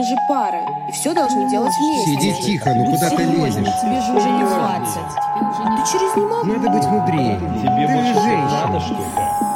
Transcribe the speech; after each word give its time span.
мы 0.00 0.06
же 0.06 0.16
пара, 0.26 0.62
и 0.88 0.92
все 0.92 1.12
должны 1.12 1.46
делать 1.50 1.74
вместе. 1.78 2.10
Сиди 2.12 2.42
тихо, 2.42 2.72
ну 2.74 2.86
куда 2.86 3.10
ты 3.10 3.22
лезешь? 3.22 3.80
Тебе 3.82 4.00
же 4.00 4.12
уже 4.12 4.30
не 4.30 4.44
20. 4.44 4.94
Ты 4.96 5.92
через 5.92 6.16
не 6.16 6.22
могу. 6.22 6.46
Надо 6.46 6.70
быть 6.70 6.86
мудрее. 6.86 7.36
Тебе 7.38 7.86
Ты 7.86 7.92
женщина. 7.92 8.50
надо, 8.50 8.80
что 8.80 8.94
ли? 8.94 9.49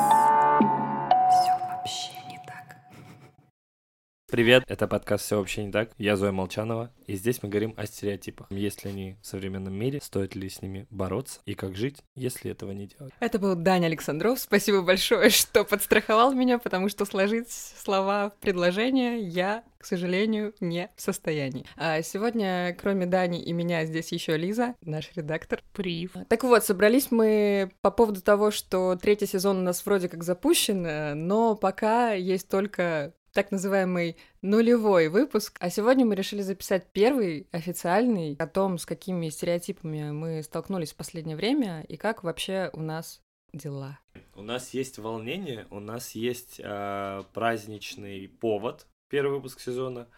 Привет, 4.34 4.64
это 4.66 4.88
подкаст 4.88 5.26
«Все 5.26 5.38
вообще 5.38 5.62
не 5.62 5.70
так». 5.70 5.90
Я 5.96 6.16
Зоя 6.16 6.32
Молчанова, 6.32 6.90
и 7.06 7.14
здесь 7.14 7.40
мы 7.44 7.48
говорим 7.48 7.72
о 7.76 7.86
стереотипах. 7.86 8.50
Есть 8.50 8.84
ли 8.84 8.90
они 8.90 9.16
в 9.22 9.26
современном 9.28 9.74
мире, 9.74 10.00
стоит 10.02 10.34
ли 10.34 10.48
с 10.48 10.60
ними 10.60 10.88
бороться, 10.90 11.38
и 11.46 11.54
как 11.54 11.76
жить, 11.76 11.98
если 12.16 12.50
этого 12.50 12.72
не 12.72 12.88
делать. 12.88 13.12
Это 13.20 13.38
был 13.38 13.54
Даня 13.54 13.86
Александров. 13.86 14.40
Спасибо 14.40 14.82
большое, 14.82 15.30
что 15.30 15.62
подстраховал 15.62 16.32
меня, 16.32 16.58
потому 16.58 16.88
что 16.88 17.04
сложить 17.04 17.48
слова 17.52 18.30
в 18.30 18.40
предложение 18.40 19.20
я, 19.20 19.62
к 19.78 19.86
сожалению, 19.86 20.52
не 20.58 20.90
в 20.96 21.00
состоянии. 21.00 21.64
А 21.76 22.02
сегодня, 22.02 22.76
кроме 22.76 23.06
Дани 23.06 23.40
и 23.40 23.52
меня, 23.52 23.86
здесь 23.86 24.10
еще 24.10 24.36
Лиза, 24.36 24.74
наш 24.80 25.12
редактор. 25.14 25.62
Прив. 25.72 26.10
Так 26.28 26.42
вот, 26.42 26.64
собрались 26.64 27.12
мы 27.12 27.70
по 27.82 27.92
поводу 27.92 28.20
того, 28.20 28.50
что 28.50 28.96
третий 29.00 29.26
сезон 29.26 29.58
у 29.58 29.62
нас 29.62 29.86
вроде 29.86 30.08
как 30.08 30.24
запущен, 30.24 30.84
э, 30.84 31.14
но 31.14 31.54
пока 31.54 32.14
есть 32.14 32.48
только 32.48 33.14
так 33.34 33.50
называемый 33.50 34.16
нулевой 34.40 35.08
выпуск. 35.08 35.58
А 35.60 35.68
сегодня 35.68 36.06
мы 36.06 36.14
решили 36.14 36.40
записать 36.40 36.86
первый 36.92 37.48
официальный 37.52 38.36
о 38.38 38.46
том, 38.46 38.78
с 38.78 38.86
какими 38.86 39.28
стереотипами 39.28 40.12
мы 40.12 40.42
столкнулись 40.42 40.92
в 40.92 40.96
последнее 40.96 41.36
время 41.36 41.84
и 41.88 41.96
как 41.96 42.22
вообще 42.22 42.70
у 42.72 42.80
нас 42.80 43.20
дела. 43.52 43.98
У 44.34 44.42
нас 44.42 44.72
есть 44.72 44.98
волнение, 44.98 45.66
у 45.70 45.80
нас 45.80 46.12
есть 46.12 46.60
э, 46.62 47.22
праздничный 47.34 48.28
повод, 48.28 48.86
первый 49.10 49.36
выпуск 49.36 49.60
сезона, 49.60 50.08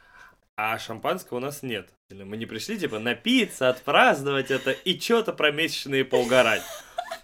а 0.56 0.78
шампанского 0.78 1.38
у 1.38 1.40
нас 1.40 1.62
нет. 1.62 1.90
Мы 2.10 2.36
не 2.36 2.46
пришли, 2.46 2.78
типа, 2.78 2.98
напиться, 2.98 3.68
отпраздновать 3.68 4.50
это 4.50 4.70
и 4.70 4.98
что-то 4.98 5.32
про 5.32 5.52
месячные 5.52 6.04
поугарать. 6.04 6.62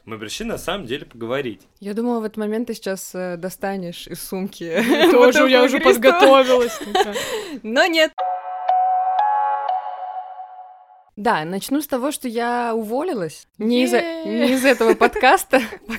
Мы 0.04 0.18
пришли 0.18 0.44
на 0.44 0.58
самом 0.58 0.86
деле 0.86 1.06
поговорить. 1.06 1.60
Я 1.78 1.94
думала, 1.94 2.18
в 2.18 2.24
этот 2.24 2.36
момент 2.36 2.66
ты 2.66 2.74
сейчас 2.74 3.14
э, 3.14 3.36
достанешь 3.36 4.08
из 4.08 4.20
сумки. 4.20 4.82
Тоже 5.12 5.48
я 5.48 5.62
уже 5.62 5.78
подготовилась. 5.78 6.76
Но 7.62 7.86
нет. 7.86 8.12
Да, 11.14 11.44
начну 11.44 11.80
с 11.80 11.86
того, 11.86 12.10
что 12.10 12.26
я 12.26 12.74
уволилась. 12.74 13.46
Не 13.58 13.84
из, 13.84 13.92
не 13.92 14.54
из 14.54 14.64
этого 14.64 14.94
подкаста. 14.94 15.60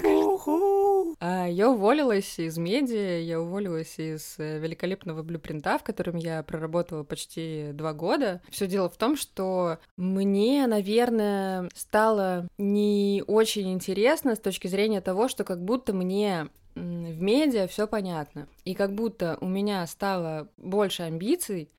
А, 1.25 1.47
Я 1.47 1.69
уволилась 1.69 2.37
из 2.37 2.57
медиа, 2.57 3.21
я 3.21 3.39
уволилась 3.39 3.97
из 3.97 4.35
э, 4.39 4.59
великолепного 4.59 5.23
блюпринта, 5.23 5.77
в 5.77 5.83
котором 5.83 6.17
я 6.17 6.43
проработала 6.43 7.05
почти 7.05 7.69
два 7.71 7.93
года. 7.93 8.41
Все 8.49 8.67
дело 8.67 8.89
в 8.89 8.97
том, 8.97 9.15
что 9.15 9.77
мне, 9.95 10.67
наверное, 10.67 11.69
стало 11.75 12.49
не 12.57 13.23
очень 13.25 13.71
интересно 13.71 14.35
с 14.35 14.39
точки 14.39 14.67
зрения 14.67 14.99
того, 14.99 15.29
что 15.29 15.45
как 15.45 15.63
будто 15.63 15.93
мне 15.93 16.49
в 16.75 17.21
медиа 17.21 17.67
все 17.67 17.87
понятно. 17.87 18.49
И 18.65 18.73
как 18.73 18.93
будто 18.93 19.37
у 19.39 19.47
меня 19.47 19.87
стало 19.87 20.49
больше 20.57 21.03
амбиций, 21.03 21.69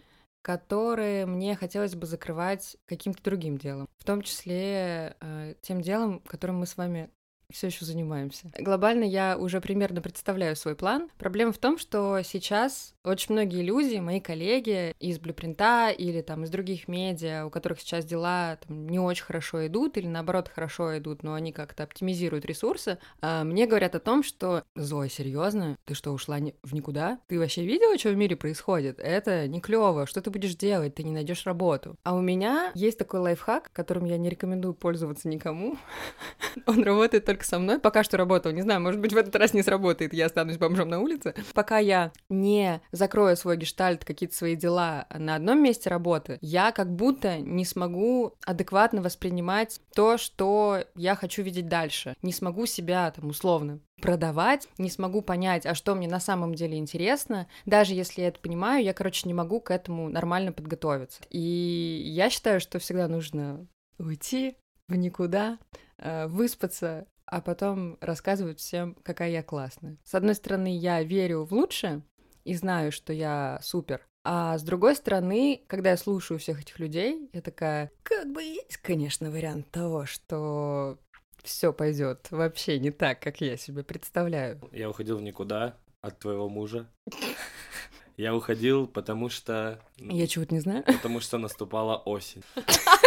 которые 0.40 1.26
мне 1.26 1.54
хотелось 1.54 1.94
бы 1.94 2.06
закрывать 2.06 2.78
каким-то 2.86 3.22
другим 3.22 3.58
делом. 3.58 3.90
В 3.98 4.04
том 4.04 4.22
числе 4.22 5.16
э, 5.20 5.54
тем 5.60 5.82
делом, 5.82 6.20
которым 6.20 6.60
мы 6.60 6.66
с 6.66 6.78
вами 6.78 7.10
все 7.54 7.68
еще 7.68 7.84
занимаемся. 7.84 8.50
Глобально 8.58 9.04
я 9.04 9.38
уже 9.38 9.60
примерно 9.60 10.02
представляю 10.02 10.56
свой 10.56 10.74
план. 10.74 11.08
Проблема 11.18 11.52
в 11.52 11.58
том, 11.58 11.78
что 11.78 12.20
сейчас 12.24 12.94
очень 13.04 13.34
многие 13.34 13.62
люди, 13.62 13.96
мои 13.96 14.20
коллеги 14.20 14.94
из 14.98 15.18
Блюпринта 15.18 15.90
или 15.90 16.20
там 16.20 16.44
из 16.44 16.50
других 16.50 16.88
медиа, 16.88 17.46
у 17.46 17.50
которых 17.50 17.80
сейчас 17.80 18.04
дела 18.04 18.58
там, 18.66 18.88
не 18.88 18.98
очень 18.98 19.24
хорошо 19.24 19.66
идут 19.66 19.96
или 19.96 20.06
наоборот 20.06 20.48
хорошо 20.48 20.98
идут, 20.98 21.22
но 21.22 21.34
они 21.34 21.52
как-то 21.52 21.84
оптимизируют 21.84 22.44
ресурсы, 22.44 22.98
а, 23.20 23.44
мне 23.44 23.66
говорят 23.66 23.94
о 23.94 24.00
том, 24.00 24.22
что 24.22 24.64
Зоя, 24.74 25.08
серьезно, 25.08 25.76
ты 25.84 25.94
что, 25.94 26.12
ушла 26.12 26.38
в 26.62 26.74
никуда? 26.74 27.20
Ты 27.28 27.38
вообще 27.38 27.64
видела, 27.64 27.96
что 27.98 28.10
в 28.10 28.16
мире 28.16 28.36
происходит? 28.36 28.98
Это 28.98 29.46
не 29.46 29.60
клево. 29.60 30.06
Что 30.06 30.20
ты 30.20 30.30
будешь 30.30 30.56
делать? 30.56 30.96
Ты 30.96 31.04
не 31.04 31.12
найдешь 31.12 31.46
работу. 31.46 31.96
А 32.02 32.16
у 32.16 32.20
меня 32.20 32.72
есть 32.74 32.98
такой 32.98 33.20
лайфхак, 33.20 33.70
которым 33.72 34.06
я 34.06 34.18
не 34.18 34.28
рекомендую 34.28 34.74
пользоваться 34.74 35.28
никому. 35.28 35.78
Он 36.66 36.82
работает 36.82 37.24
только 37.24 37.43
со 37.44 37.58
мной. 37.58 37.78
Пока 37.78 38.02
что 38.04 38.16
работал. 38.16 38.52
Не 38.52 38.62
знаю, 38.62 38.80
может 38.80 39.00
быть, 39.00 39.12
в 39.12 39.16
этот 39.16 39.34
раз 39.36 39.54
не 39.54 39.62
сработает, 39.62 40.12
я 40.12 40.26
останусь 40.26 40.58
бомжом 40.58 40.88
на 40.88 41.00
улице. 41.00 41.34
Пока 41.54 41.78
я 41.78 42.12
не 42.28 42.80
закрою 42.92 43.36
свой 43.36 43.56
гештальт, 43.56 44.04
какие-то 44.04 44.34
свои 44.34 44.56
дела 44.56 45.06
на 45.14 45.36
одном 45.36 45.62
месте 45.62 45.90
работы, 45.90 46.38
я 46.40 46.72
как 46.72 46.94
будто 46.94 47.38
не 47.38 47.64
смогу 47.64 48.34
адекватно 48.44 49.02
воспринимать 49.02 49.80
то, 49.94 50.18
что 50.18 50.84
я 50.94 51.14
хочу 51.14 51.42
видеть 51.42 51.68
дальше. 51.68 52.16
Не 52.22 52.32
смогу 52.32 52.66
себя 52.66 53.10
там 53.10 53.28
условно 53.28 53.80
продавать, 54.00 54.68
не 54.78 54.90
смогу 54.90 55.22
понять, 55.22 55.66
а 55.66 55.74
что 55.74 55.94
мне 55.94 56.08
на 56.08 56.20
самом 56.20 56.54
деле 56.54 56.78
интересно. 56.78 57.46
Даже 57.64 57.94
если 57.94 58.22
я 58.22 58.28
это 58.28 58.40
понимаю, 58.40 58.84
я, 58.84 58.92
короче, 58.92 59.22
не 59.26 59.34
могу 59.34 59.60
к 59.60 59.70
этому 59.70 60.08
нормально 60.08 60.52
подготовиться. 60.52 61.22
И 61.30 62.02
я 62.06 62.28
считаю, 62.30 62.60
что 62.60 62.78
всегда 62.78 63.08
нужно 63.08 63.66
уйти 63.98 64.56
в 64.88 64.96
никуда, 64.96 65.58
э, 65.98 66.26
выспаться, 66.26 67.06
а 67.34 67.40
потом 67.40 67.98
рассказывать 68.00 68.60
всем, 68.60 68.94
какая 69.02 69.30
я 69.30 69.42
классная. 69.42 69.96
С 70.04 70.14
одной 70.14 70.36
стороны, 70.36 70.78
я 70.78 71.02
верю 71.02 71.42
в 71.42 71.52
лучшее 71.52 72.02
и 72.44 72.54
знаю, 72.54 72.92
что 72.92 73.12
я 73.12 73.58
супер. 73.60 74.06
А 74.22 74.56
с 74.56 74.62
другой 74.62 74.94
стороны, 74.94 75.60
когда 75.66 75.90
я 75.90 75.96
слушаю 75.96 76.38
всех 76.38 76.60
этих 76.60 76.78
людей, 76.78 77.28
я 77.32 77.40
такая, 77.40 77.90
как 78.04 78.32
бы 78.32 78.40
есть, 78.40 78.76
конечно, 78.76 79.32
вариант 79.32 79.68
того, 79.72 80.06
что 80.06 80.96
все 81.42 81.72
пойдет 81.72 82.28
вообще 82.30 82.78
не 82.78 82.92
так, 82.92 83.20
как 83.20 83.40
я 83.40 83.56
себе 83.56 83.82
представляю. 83.82 84.60
Я 84.70 84.88
уходил 84.88 85.16
в 85.16 85.22
никуда 85.22 85.76
от 86.02 86.20
твоего 86.20 86.48
мужа. 86.48 86.88
Я 88.16 88.36
уходил, 88.36 88.86
потому 88.86 89.28
что... 89.28 89.80
Я 89.96 90.28
чего-то 90.28 90.54
не 90.54 90.60
знаю. 90.60 90.84
Потому 90.84 91.18
что 91.18 91.38
наступала 91.38 91.96
осень. 91.96 92.44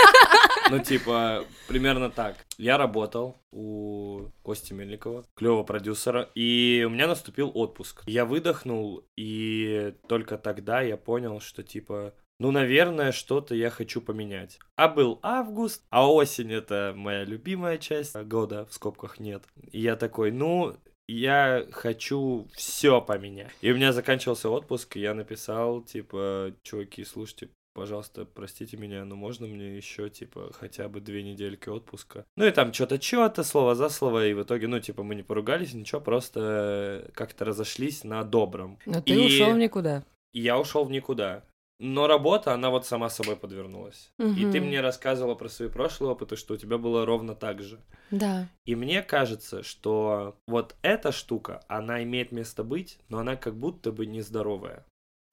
Ну, 0.72 0.80
типа, 0.80 1.46
примерно 1.68 2.10
так. 2.10 2.36
Я 2.58 2.78
работал 2.78 3.38
у 3.52 4.26
Кости 4.44 4.74
Мельникова, 4.74 5.24
клевого 5.36 5.64
продюсера, 5.64 6.30
и 6.36 6.84
у 6.86 6.90
меня 6.90 7.08
наступил 7.08 7.52
отпуск. 7.54 8.04
Я 8.06 8.26
выдохнул, 8.26 9.04
и 9.16 9.94
только 10.08 10.38
тогда 10.38 10.82
я 10.82 10.98
понял, 10.98 11.40
что, 11.40 11.64
типа, 11.64 12.14
ну, 12.40 12.52
наверное, 12.52 13.12
что-то 13.12 13.56
я 13.56 13.70
хочу 13.70 14.02
поменять. 14.02 14.60
А 14.76 14.88
был 14.88 15.20
август, 15.24 15.84
а 15.90 16.12
осень— 16.12 16.52
это 16.54 16.94
моя 16.96 17.24
любимая 17.24 17.78
часть 17.78 18.16
года, 18.16 18.66
в 18.66 18.74
скобках 18.74 19.20
нет. 19.20 19.44
И 19.72 19.82
я 19.82 19.96
такой, 19.96 20.32
ну, 20.32 20.76
я 21.08 21.66
хочу 21.72 22.48
все 22.54 23.02
поменять. 23.02 23.54
И 23.62 23.72
у 23.72 23.76
меня 23.76 23.94
заканчивался 23.94 24.50
отпуск, 24.50 24.98
и 24.98 25.00
я 25.00 25.14
написал, 25.14 25.82
типа, 25.82 26.54
чуваки, 26.64 27.06
слушайте, 27.06 27.50
пожалуйста, 27.78 28.26
простите 28.26 28.76
меня, 28.76 29.06
но 29.06 29.16
можно 29.16 29.46
мне 29.46 29.78
еще, 29.78 30.10
типа, 30.10 30.52
хотя 30.52 30.90
бы 30.90 31.00
две 31.00 31.22
недельки 31.22 31.70
отпуска? 31.70 32.26
Ну 32.36 32.46
и 32.46 32.52
там 32.52 32.74
что-то, 32.74 33.00
что-то, 33.00 33.44
слово 33.44 33.76
за 33.76 33.90
слово, 33.90 34.28
и 34.28 34.34
в 34.34 34.42
итоге, 34.42 34.68
ну, 34.68 34.80
типа, 34.80 35.04
мы 35.04 35.14
не 35.14 35.22
поругались, 35.22 35.76
ничего, 35.76 36.02
просто 36.02 37.10
как-то 37.14 37.46
разошлись 37.46 38.04
на 38.04 38.24
добром. 38.24 38.80
Но 38.88 39.00
ты 39.00 39.14
И- 39.14 39.26
ушел 39.28 39.56
никуда. 39.56 40.04
И 40.34 40.42
я 40.42 40.60
ушел 40.60 40.86
в 40.86 40.92
никуда. 40.92 41.44
Но 41.80 42.08
работа, 42.08 42.54
она 42.54 42.72
вот 42.72 42.88
сама 42.88 43.10
собой 43.10 43.36
подвернулась. 43.36 44.12
И 44.18 44.52
ты 44.52 44.60
мне 44.60 44.82
рассказывала 44.82 45.36
про 45.36 45.48
свои 45.48 45.70
прошлые 45.70 46.14
опыты, 46.14 46.36
что 46.36 46.56
у 46.56 46.58
тебя 46.58 46.80
было 46.80 47.06
ровно 47.06 47.36
так 47.36 47.62
же. 47.62 47.80
Да. 48.10 48.50
И 48.66 48.74
мне 48.76 49.04
кажется, 49.04 49.62
что 49.62 50.36
вот 50.48 50.76
эта 50.82 51.12
штука, 51.12 51.64
она 51.68 52.02
имеет 52.02 52.32
место 52.32 52.64
быть, 52.64 52.98
но 53.10 53.20
она 53.20 53.36
как 53.36 53.56
будто 53.56 53.92
бы 53.92 54.08
нездоровая. 54.08 54.84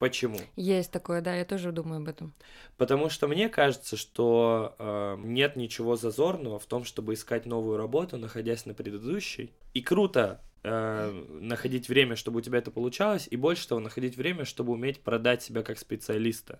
Почему? 0.05 0.37
Есть 0.55 0.91
такое, 0.91 1.19
да, 1.21 1.35
я 1.35 1.45
тоже 1.45 1.71
думаю 1.71 1.97
об 1.97 2.07
этом. 2.07 2.31
Потому 2.77 3.09
что 3.09 3.27
мне 3.27 3.49
кажется, 3.49 3.97
что 3.97 4.75
э, 4.77 5.17
нет 5.23 5.55
ничего 5.55 5.95
зазорного 5.95 6.59
в 6.59 6.65
том, 6.67 6.83
чтобы 6.83 7.15
искать 7.15 7.47
новую 7.47 7.77
работу, 7.77 8.15
находясь 8.17 8.67
на 8.67 8.75
предыдущей. 8.75 9.51
И 9.73 9.81
круто 9.81 10.41
э, 10.61 11.09
находить 11.41 11.89
время, 11.89 12.15
чтобы 12.15 12.37
у 12.37 12.41
тебя 12.41 12.59
это 12.59 12.69
получалось, 12.69 13.27
и 13.31 13.35
больше 13.35 13.67
того, 13.67 13.81
находить 13.81 14.15
время, 14.15 14.45
чтобы 14.45 14.73
уметь 14.73 15.01
продать 15.01 15.41
себя 15.41 15.63
как 15.63 15.79
специалиста. 15.79 16.59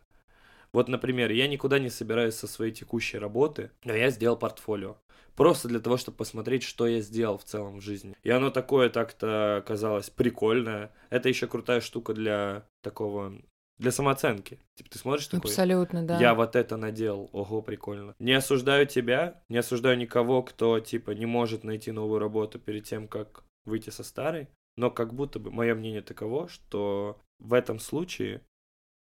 Вот, 0.76 0.90
например, 0.90 1.32
я 1.32 1.48
никуда 1.48 1.80
не 1.80 1.90
собираюсь 1.90 2.36
со 2.36 2.48
своей 2.48 2.74
текущей 2.74 3.18
работы, 3.18 3.72
но 3.86 3.94
я 3.94 4.10
сделал 4.10 4.36
портфолио. 4.36 4.98
Просто 5.34 5.70
для 5.70 5.80
того, 5.80 5.96
чтобы 5.96 6.18
посмотреть, 6.18 6.64
что 6.64 6.86
я 6.86 7.00
сделал 7.00 7.38
в 7.38 7.46
целом 7.46 7.78
в 7.78 7.82
жизни. 7.82 8.14
И 8.24 8.30
оно 8.30 8.50
такое 8.50 8.90
так-то 8.90 9.64
казалось 9.66 10.10
прикольное. 10.10 10.92
Это 11.10 11.30
еще 11.30 11.48
крутая 11.48 11.80
штука 11.80 12.14
для 12.14 12.68
такого 12.84 13.42
для 13.78 13.92
самооценки. 13.94 14.60
Типа 14.76 14.90
ты 14.90 15.00
смотришь 15.00 15.28
такой, 15.28 15.50
Абсолютно, 15.50 16.04
да. 16.04 16.20
я 16.20 16.36
вот 16.36 16.58
это 16.58 16.76
наделал, 16.76 17.30
ого, 17.32 17.62
прикольно. 17.62 18.14
Не 18.20 18.34
осуждаю 18.34 18.86
тебя, 18.86 19.42
не 19.48 19.60
осуждаю 19.60 19.98
никого, 19.98 20.44
кто, 20.44 20.82
типа, 20.82 21.12
не 21.12 21.26
может 21.26 21.64
найти 21.64 21.94
новую 21.94 22.20
работу 22.20 22.60
перед 22.60 22.84
тем, 22.84 23.08
как 23.08 23.46
выйти 23.64 23.92
со 23.92 24.04
старой, 24.04 24.50
но 24.76 24.92
как 24.92 25.14
будто 25.14 25.40
бы 25.40 25.52
мое 25.52 25.74
мнение 25.74 26.02
таково, 26.02 26.50
что 26.50 27.18
в 27.40 27.54
этом 27.54 27.80
случае 27.80 28.42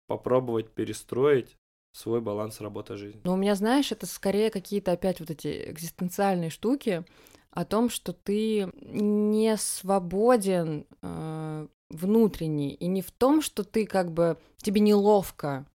попробовать 0.09 0.71
перестроить 0.71 1.58
свой 1.93 2.21
баланс 2.21 2.61
работа-жизнь. 2.61 3.21
Но 3.25 3.35
у 3.35 3.37
меня, 3.37 3.55
знаешь, 3.55 3.93
это 3.93 4.07
скорее 4.07 4.51
какие-то 4.51 4.93
опять 4.93 5.21
вот 5.21 5.31
эти 5.31 5.71
экзистенциальные 5.71 6.51
штуки 6.51 7.05
о 7.51 7.65
том, 7.65 7.91
что 7.91 8.13
ты 8.13 8.71
не 8.81 9.57
свободен 9.57 10.87
э, 11.03 11.67
внутренний, 11.91 12.75
и 12.75 12.87
не 12.87 13.03
в 13.03 13.11
том, 13.11 13.43
что 13.43 13.65
ты 13.65 13.87
как 13.87 14.13
бы 14.13 14.39
тебе 14.59 14.81
неловко 14.81 15.67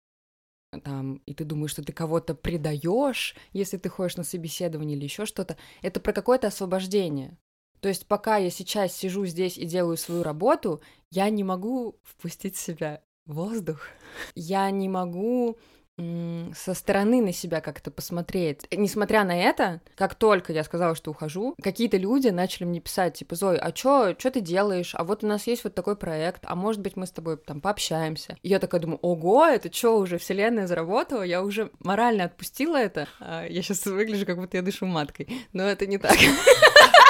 там, 0.85 1.17
и 1.27 1.35
ты 1.35 1.45
думаешь, 1.45 1.73
что 1.73 1.85
ты 1.85 1.93
кого-то 1.93 2.35
предаешь, 2.35 3.37
если 3.53 3.77
ты 3.77 3.89
ходишь 3.89 4.17
на 4.17 4.25
собеседование 4.25 4.97
или 4.97 5.05
еще 5.05 5.27
что-то. 5.27 5.57
Это 5.83 6.01
про 6.01 6.13
какое-то 6.13 6.47
освобождение. 6.47 7.37
То 7.81 7.89
есть 7.89 8.07
пока 8.07 8.37
я 8.37 8.49
сейчас 8.51 8.95
сижу 8.95 9.27
здесь 9.27 9.59
и 9.59 9.67
делаю 9.67 9.97
свою 9.97 10.23
работу, 10.23 10.81
я 11.11 11.29
не 11.29 11.45
могу 11.45 11.99
впустить 12.03 12.57
в 12.57 12.61
себя 12.61 13.03
воздух. 13.27 13.87
Я 14.35 14.71
не 14.71 14.89
могу 14.89 15.57
со 16.55 16.75
стороны 16.75 17.21
на 17.23 17.33
себя 17.33 17.61
как-то 17.61 17.91
посмотреть. 17.91 18.67
Несмотря 18.71 19.25
на 19.25 19.37
это, 19.37 19.81
как 19.95 20.15
только 20.15 20.53
я 20.53 20.65
сказала, 20.65 20.95
что 20.95 21.11
ухожу, 21.11 21.55
какие-то 21.63 21.97
люди 21.97 22.29
начали 22.29 22.65
мне 22.65 22.81
писать, 22.81 23.15
типа, 23.15 23.35
Зой, 23.35 23.59
а 23.59 23.73
чё, 23.73 24.15
чё 24.15 24.31
ты 24.31 24.41
делаешь? 24.41 24.95
А 24.97 25.05
вот 25.05 25.25
у 25.25 25.27
нас 25.27 25.47
есть 25.47 25.65
вот 25.65 25.75
такой 25.75 25.97
проект, 25.97 26.43
а 26.47 26.55
может 26.55 26.81
быть 26.81 26.97
мы 26.97 27.07
с 27.07 27.11
тобой 27.11 27.37
там 27.37 27.61
пообщаемся. 27.61 28.37
И 28.43 28.49
я 28.49 28.59
такая 28.59 28.81
думаю, 28.81 28.99
ого, 29.03 29.47
это 29.47 29.71
чё, 29.71 29.97
уже 29.99 30.19
вселенная 30.19 30.67
заработала? 30.67 31.23
Я 31.23 31.43
уже 31.43 31.71
морально 31.81 32.25
отпустила 32.25 32.77
это. 32.77 33.09
А 33.21 33.47
я 33.47 33.63
сейчас 33.63 33.87
выгляжу, 33.87 34.27
как 34.27 34.37
будто 34.37 34.57
я 34.57 34.63
дышу 34.63 34.87
маткой, 34.87 35.29
но 35.53 35.65
это 35.65 35.87
не 35.87 35.99
так. 35.99 36.17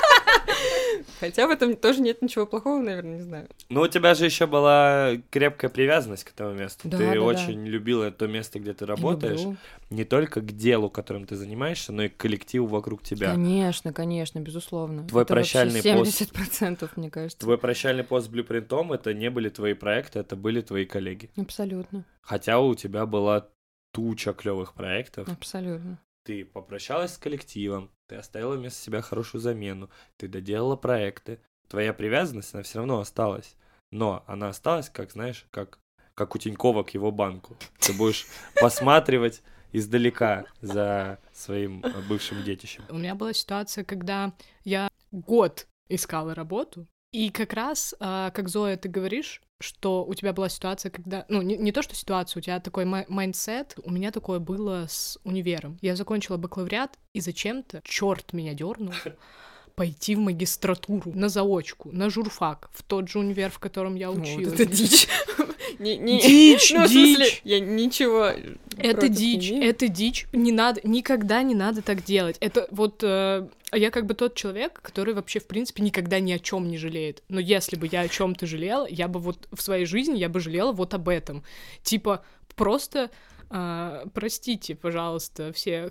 Хотя 1.23 1.47
в 1.47 1.51
этом 1.51 1.77
тоже 1.77 2.01
нет 2.01 2.21
ничего 2.21 2.47
плохого, 2.47 2.83
наверное, 2.83 3.19
не 3.19 3.23
знаю. 3.23 3.49
Ну, 3.69 3.83
у 3.83 3.87
тебя 3.87 4.15
же 4.15 4.25
еще 4.25 4.49
была 4.49 5.13
крепкая 5.31 5.71
привязанность 5.71 6.25
к 6.25 6.31
этому 6.31 6.53
месту. 6.53 6.89
Да, 6.89 6.99
ты 6.99 7.07
да, 7.07 7.13
да. 7.15 7.21
очень 7.21 7.65
любила 7.65 8.11
то 8.11 8.27
место, 8.27 8.59
где 8.59 8.75
ты 8.75 8.87
работаешь. 8.87 9.39
Люблю. 9.39 9.57
Не 9.91 10.05
только 10.05 10.41
к 10.41 10.51
делу, 10.51 10.91
которым 10.91 11.25
ты 11.25 11.37
занимаешься, 11.37 11.93
но 11.93 12.03
и 12.03 12.09
к 12.09 12.17
коллективу 12.17 12.67
вокруг 12.67 13.05
тебя. 13.05 13.31
Конечно, 13.31 13.93
конечно, 13.93 14.41
безусловно. 14.41 15.07
Твой 15.07 15.23
Это 15.23 15.35
прощальный 15.35 15.81
пост. 15.81 16.21
70%, 16.21 16.91
мне 16.97 17.09
кажется. 17.09 17.39
Твой 17.39 17.57
прощальный 17.57 18.03
пост 18.03 18.27
с 18.27 18.29
блюпринтом 18.29 18.93
это 18.93 19.15
не 19.15 19.31
были 19.31 19.49
твои 19.49 19.75
проекты, 19.75 20.19
это 20.19 20.35
были 20.35 20.61
твои 20.61 20.87
коллеги. 20.87 21.31
Абсолютно, 21.37 22.05
Хотя 22.23 22.59
у 22.59 22.75
тебя 22.75 23.07
была 23.07 23.47
туча 23.93 24.33
клевых 24.33 24.75
проектов. 24.75 25.29
абсолютно. 25.29 26.01
Ты 26.25 26.45
попрощалась 26.45 27.15
с 27.15 27.19
коллективом, 27.19 27.91
ты 28.09 28.17
оставила 28.17 28.57
вместо 28.57 28.81
себя 28.81 29.03
хорошую 29.03 29.41
замену, 29.41 29.91
ты 30.17 30.29
доделала 30.29 30.77
проекты. 30.77 31.41
Твоя 31.69 31.93
привязанность, 31.93 32.55
она 32.55 32.63
все 32.63 32.79
равно 32.79 33.01
осталась. 33.01 33.57
Но 33.91 34.23
она 34.27 34.49
осталась, 34.49 34.89
как, 34.89 35.11
знаешь, 35.13 35.47
как, 35.51 35.79
как 36.15 36.35
у 36.35 36.39
Тинькова 36.39 36.85
к 36.85 36.91
его 36.91 37.11
банку. 37.11 37.57
Ты 37.81 37.93
будешь 37.93 38.27
посматривать 38.61 39.43
издалека 39.73 40.45
за 40.61 41.19
своим 41.33 41.83
э, 41.85 42.03
бывшим 42.09 42.43
детищем. 42.45 42.85
У 42.89 42.99
меня 42.99 43.15
была 43.15 43.33
ситуация, 43.33 43.85
когда 43.85 44.33
я 44.65 44.89
год 45.11 45.67
искала 45.89 46.35
работу, 46.35 46.87
и 47.13 47.31
как 47.31 47.53
раз, 47.53 47.95
а, 48.01 48.31
как 48.31 48.49
Зоя, 48.49 48.77
ты 48.77 48.89
говоришь, 48.89 49.43
что 49.63 50.05
у 50.05 50.13
тебя 50.15 50.33
была 50.33 50.49
ситуация, 50.49 50.91
когда... 50.91 51.25
Ну, 51.29 51.41
не, 51.43 51.57
не 51.57 51.73
то, 51.73 51.83
что 51.83 51.95
ситуация, 51.95 52.41
у 52.41 52.43
тебя 52.43 52.61
такой 52.61 52.85
mi- 52.85 53.07
mindset. 53.09 53.77
У 53.85 53.91
меня 53.91 54.11
такое 54.11 54.39
было 54.39 54.87
с 54.89 55.19
универом. 55.25 55.79
Я 55.81 55.97
закончила 55.97 56.37
бакалавриат, 56.37 56.99
и 57.15 57.21
зачем-то, 57.21 57.81
черт 57.85 58.33
меня 58.33 58.55
дернул, 58.55 58.93
пойти 59.75 60.17
в 60.17 60.19
магистратуру, 60.19 61.13
на 61.15 61.29
заочку, 61.31 61.91
на 61.93 62.11
журфак, 62.11 62.69
в 62.75 62.83
тот 62.83 63.09
же 63.09 63.19
универ, 63.19 63.51
в 63.51 63.59
котором 63.59 63.95
я 63.95 64.11
Вот 64.11 64.21
училась. 64.21 64.53
это 64.53 64.67
дичь. 64.67 65.09
Не- 65.79 65.97
не- 65.97 66.21
Дичь, 66.21 66.73
Ну, 66.75 66.85
в 66.85 66.89
смысле, 66.89 67.25
дичь. 67.25 67.41
я 67.45 67.61
ничего 67.61 68.33
Это 68.79 69.09
дичь, 69.09 69.51
не 69.51 69.65
это 69.65 69.89
дичь. 69.89 70.27
Не 70.33 70.53
надо, 70.53 70.81
никогда 70.85 71.43
не 71.43 71.55
надо 71.55 71.83
так 71.83 72.05
делать. 72.05 72.37
Это 72.41 72.69
вот 72.71 73.03
э, 73.03 73.49
я 73.73 73.91
как 73.91 74.07
бы 74.07 74.15
тот 74.15 74.35
человек, 74.35 74.81
который 74.83 75.15
вообще 75.15 75.41
в 75.41 75.47
принципе 75.47 75.83
никогда 75.83 76.21
ни 76.21 76.33
о 76.33 76.39
чем 76.39 76.69
не 76.69 76.79
жалеет. 76.79 77.23
Но 77.29 77.41
если 77.41 77.77
бы 77.77 77.89
я 77.91 78.01
о 78.03 78.09
чем-то 78.09 78.47
жалела, 78.47 78.87
я 78.89 79.09
бы 79.09 79.19
вот 79.21 79.49
в 79.53 79.61
своей 79.63 79.87
жизни 79.87 80.19
я 80.19 80.29
бы 80.29 80.41
жалела 80.41 80.73
вот 80.73 80.95
об 80.95 81.09
этом. 81.09 81.43
Типа 81.83 82.25
просто 82.55 83.11
а, 83.51 84.05
простите, 84.15 84.75
пожалуйста, 84.75 85.53
все, 85.53 85.91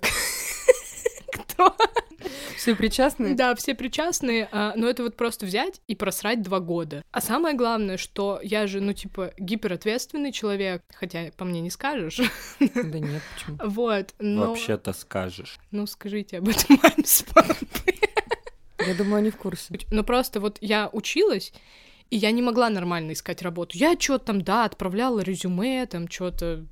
кто 1.32 1.76
Все 2.56 2.74
причастны? 2.74 3.34
да, 3.34 3.54
все 3.54 3.74
причастные, 3.74 4.48
а, 4.52 4.72
но 4.76 4.88
это 4.88 5.02
вот 5.02 5.16
просто 5.16 5.46
взять 5.46 5.80
и 5.86 5.94
просрать 5.94 6.42
два 6.42 6.60
года. 6.60 7.02
А 7.10 7.20
самое 7.20 7.56
главное, 7.56 7.96
что 7.96 8.40
я 8.42 8.66
же, 8.66 8.80
ну, 8.80 8.92
типа, 8.92 9.32
гиперответственный 9.38 10.32
человек, 10.32 10.82
хотя 10.94 11.30
по 11.36 11.44
мне 11.44 11.60
не 11.60 11.70
скажешь, 11.70 12.20
Да 12.60 12.98
нет, 12.98 13.22
почему? 13.34 13.58
вот, 13.64 14.14
но... 14.18 14.48
Вообще-то 14.48 14.92
скажешь. 14.92 15.58
Ну, 15.70 15.86
скажите 15.86 16.38
об 16.38 16.48
этом 16.48 16.78
маме 16.82 17.04
с 17.04 17.22
папой. 17.22 18.00
Я 18.86 18.94
думаю, 18.94 19.16
они 19.16 19.30
в 19.30 19.36
курсе. 19.36 19.78
Но 19.90 20.02
просто 20.02 20.40
вот 20.40 20.58
я 20.60 20.88
училась, 20.92 21.52
и 22.12 22.16
я 22.16 22.30
не 22.30 22.42
могла 22.42 22.68
нормально 22.68 23.12
искать 23.12 23.40
работу. 23.40 23.78
Я 23.78 23.98
что-то 23.98 24.26
там, 24.26 24.42
да, 24.42 24.66
отправляла 24.66 25.20
резюме, 25.20 25.86
там 25.86 26.10
что-то... 26.10 26.66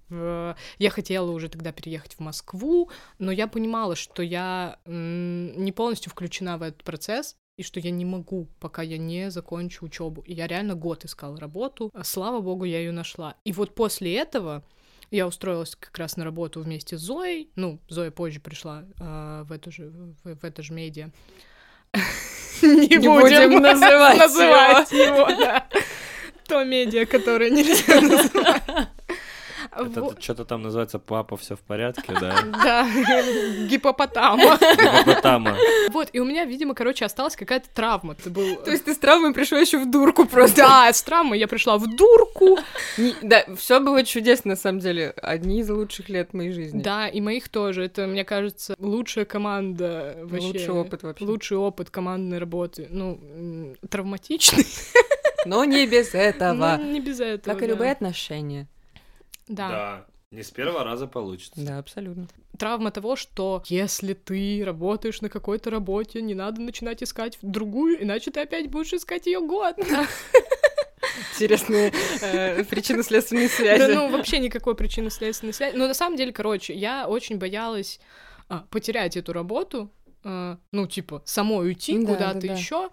Я 0.78 0.90
хотела 0.90 1.30
уже 1.30 1.48
тогда 1.48 1.72
переехать 1.72 2.12
в 2.12 2.20
Москву, 2.20 2.90
но 3.18 3.32
я 3.32 3.46
понимала, 3.46 3.96
что 3.96 4.22
я 4.22 4.78
не 4.84 5.72
полностью 5.72 6.12
включена 6.12 6.58
в 6.58 6.62
этот 6.62 6.84
процесс, 6.84 7.36
и 7.56 7.62
что 7.62 7.80
я 7.80 7.90
не 7.90 8.04
могу, 8.04 8.48
пока 8.58 8.82
я 8.82 8.98
не 8.98 9.30
закончу 9.30 9.86
учебу. 9.86 10.20
И 10.26 10.34
я 10.34 10.46
реально 10.46 10.74
год 10.74 11.06
искала 11.06 11.38
работу. 11.40 11.90
А 11.94 12.04
Слава 12.04 12.42
богу, 12.42 12.64
я 12.64 12.78
ее 12.78 12.92
нашла. 12.92 13.34
И 13.44 13.52
вот 13.52 13.74
после 13.74 14.14
этого 14.16 14.62
я 15.10 15.26
устроилась 15.26 15.74
как 15.74 15.96
раз 15.96 16.18
на 16.18 16.24
работу 16.24 16.60
вместе 16.60 16.98
с 16.98 17.00
Зоей. 17.00 17.50
Ну, 17.56 17.80
Зоя 17.88 18.10
позже 18.10 18.40
пришла 18.40 18.84
а, 18.98 19.44
в 19.44 19.52
эту 19.52 19.70
же 19.72 19.88
в, 19.88 20.36
в 20.36 20.44
это 20.44 20.62
же 20.62 20.74
медиа. 20.74 21.10
Не 22.62 22.98
будем 22.98 23.62
называть 23.62 24.92
его. 24.92 25.28
То 26.46 26.64
медиа, 26.64 27.06
которое 27.06 27.50
нельзя 27.50 28.00
называть. 28.00 28.88
Это 29.86 30.00
Вот, 30.02 30.22
что-то 30.22 30.44
там 30.44 30.62
называется 30.62 30.98
«Папа, 30.98 31.36
все 31.36 31.56
в 31.56 31.60
порядке», 31.60 32.12
да? 32.20 32.34
Да, 32.62 32.86
гипопотама. 33.66 34.58
Гипопотама. 34.58 35.56
Вот, 35.90 36.08
и 36.12 36.20
у 36.20 36.24
меня, 36.24 36.44
видимо, 36.44 36.74
короче, 36.74 37.04
осталась 37.04 37.36
какая-то 37.36 37.68
травма. 37.74 38.16
Был... 38.26 38.56
То 38.56 38.70
есть 38.70 38.84
ты 38.84 38.94
с 38.94 38.98
травмой 38.98 39.32
пришла 39.32 39.58
еще 39.58 39.78
в 39.78 39.90
дурку 39.90 40.26
просто. 40.26 40.56
Да, 40.58 40.92
с 40.92 41.02
травмой 41.02 41.38
я 41.38 41.48
пришла 41.48 41.78
в 41.78 41.86
дурку. 41.96 42.58
Да, 43.22 43.44
все 43.56 43.80
было 43.80 44.04
чудесно, 44.04 44.50
на 44.50 44.56
самом 44.56 44.80
деле. 44.80 45.14
Одни 45.22 45.60
из 45.60 45.70
лучших 45.70 46.08
лет 46.08 46.34
моей 46.34 46.52
жизни. 46.52 46.80
Да, 46.80 47.08
и 47.08 47.20
моих 47.20 47.48
тоже. 47.48 47.84
Это, 47.84 48.06
мне 48.06 48.24
кажется, 48.24 48.74
лучшая 48.78 49.24
команда 49.24 50.16
вообще. 50.22 50.46
Лучший 50.46 50.70
опыт 50.70 51.02
вообще. 51.02 51.24
Лучший 51.24 51.56
опыт 51.56 51.90
командной 51.90 52.38
работы. 52.38 52.86
Ну, 52.90 53.76
травматичный. 53.88 54.66
Но 55.46 55.64
не 55.64 55.86
без 55.86 56.14
этого. 56.14 56.76
Ну, 56.78 56.92
не 56.92 57.00
без 57.00 57.20
этого. 57.20 57.54
Как 57.54 57.62
и 57.62 57.66
да. 57.66 57.72
любые 57.72 57.92
отношения. 57.92 58.68
Да. 59.50 59.68
Да. 59.68 60.06
Не 60.30 60.44
с 60.44 60.50
первого 60.52 60.84
раза 60.84 61.08
получится. 61.08 61.60
Да, 61.60 61.78
абсолютно. 61.78 62.28
Травма 62.56 62.92
того, 62.92 63.16
что 63.16 63.64
если 63.66 64.14
ты 64.14 64.62
работаешь 64.64 65.20
на 65.22 65.28
какой-то 65.28 65.70
работе, 65.70 66.22
не 66.22 66.34
надо 66.34 66.60
начинать 66.60 67.02
искать 67.02 67.36
другую, 67.42 68.00
иначе 68.02 68.30
ты 68.30 68.40
опять 68.40 68.70
будешь 68.70 68.92
искать 68.92 69.26
ее 69.26 69.40
год. 69.40 69.76
Интересные 71.34 71.92
э, 72.22 72.62
причинно-следственные 72.64 73.48
Да, 73.48 73.54
связи. 73.54 73.92
ну, 73.92 74.08
вообще 74.10 74.38
никакой 74.38 74.76
причинно-следственной 74.76 75.52
связи. 75.52 75.76
Но 75.76 75.88
на 75.88 75.94
самом 75.94 76.16
деле, 76.16 76.32
короче, 76.32 76.74
я 76.74 77.08
очень 77.08 77.38
боялась 77.38 77.98
а, 78.48 78.64
потерять 78.70 79.16
эту 79.16 79.32
работу, 79.32 79.90
а, 80.24 80.58
ну, 80.72 80.86
типа, 80.86 81.22
самой 81.24 81.68
уйти 81.68 81.98
Да, 81.98 82.06
куда-то 82.12 82.40
да, 82.40 82.48
да. 82.48 82.52
еще. 82.54 82.90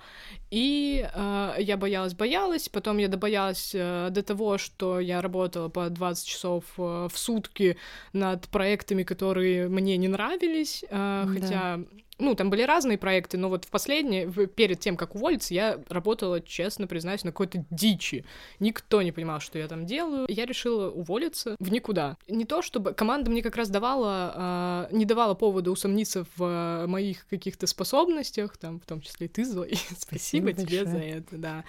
И 0.50 1.08
а, 1.14 1.56
я 1.60 1.78
боялась, 1.78 2.14
боялась, 2.14 2.70
потом 2.70 2.98
я 2.98 3.08
добоялась 3.08 3.72
э, 3.74 4.10
до 4.12 4.24
того, 4.24 4.58
что 4.58 5.00
я 5.00 5.22
работала 5.22 5.70
по 5.70 5.90
20 5.90 6.26
часов 6.28 6.64
э, 6.78 7.08
в 7.12 7.18
сутки 7.18 7.78
над 8.14 8.48
проектами, 8.48 9.04
которые 9.04 9.68
мне 9.68 9.98
не 9.98 10.08
нравились, 10.08 10.86
а, 10.90 11.26
Да. 11.26 11.34
хотя 11.34 11.80
ну, 12.20 12.36
там 12.36 12.50
были 12.50 12.64
разные 12.64 12.98
проекты, 12.98 13.38
но 13.38 13.50
вот 13.50 13.66
в 13.66 13.70
последний, 13.70 14.26
перед 14.48 14.80
тем, 14.80 14.98
как 14.98 15.16
уволиться, 15.16 15.54
я 15.54 15.80
работала, 15.90 16.42
честно 16.42 16.88
признаюсь, 16.88 17.24
на 17.24 17.32
какой-то 17.32 17.66
дичи. 17.70 18.26
Никто 18.60 19.02
не 19.02 19.12
понимал, 19.12 19.40
что 19.40 19.60
я 19.60 19.68
там 19.68 19.86
делаю. 19.86 20.26
Я 20.30 20.46
решила 20.46 20.90
уволиться 20.90 21.56
в 21.60 21.72
никуда. 21.72 22.18
Не 22.28 22.46
то 22.46 22.62
чтобы... 22.62 22.94
Команда 22.94 23.30
мне 23.30 23.42
как 23.42 23.56
раз 23.56 23.70
давала... 23.70 24.34
а, 24.36 24.90
не 24.92 25.06
давала 25.06 25.34
повода 25.34 25.72
усомниться 25.72 26.26
в 26.36 26.40
а, 26.40 26.88
моих 26.88 27.28
каких-то 27.28 27.68
способностях, 27.68 28.58
там, 28.58 28.80
в 28.80 28.86
том 28.86 29.02
числе 29.02 29.28
и 29.28 29.30
ты, 29.30 29.46
Зои. 29.46 29.76
Спасибо 29.98 30.48
Спасибо 30.48 30.54
тебе 30.54 30.86
за 30.86 30.92
большое. 30.92 31.16
это, 31.18 31.38
да. 31.38 31.64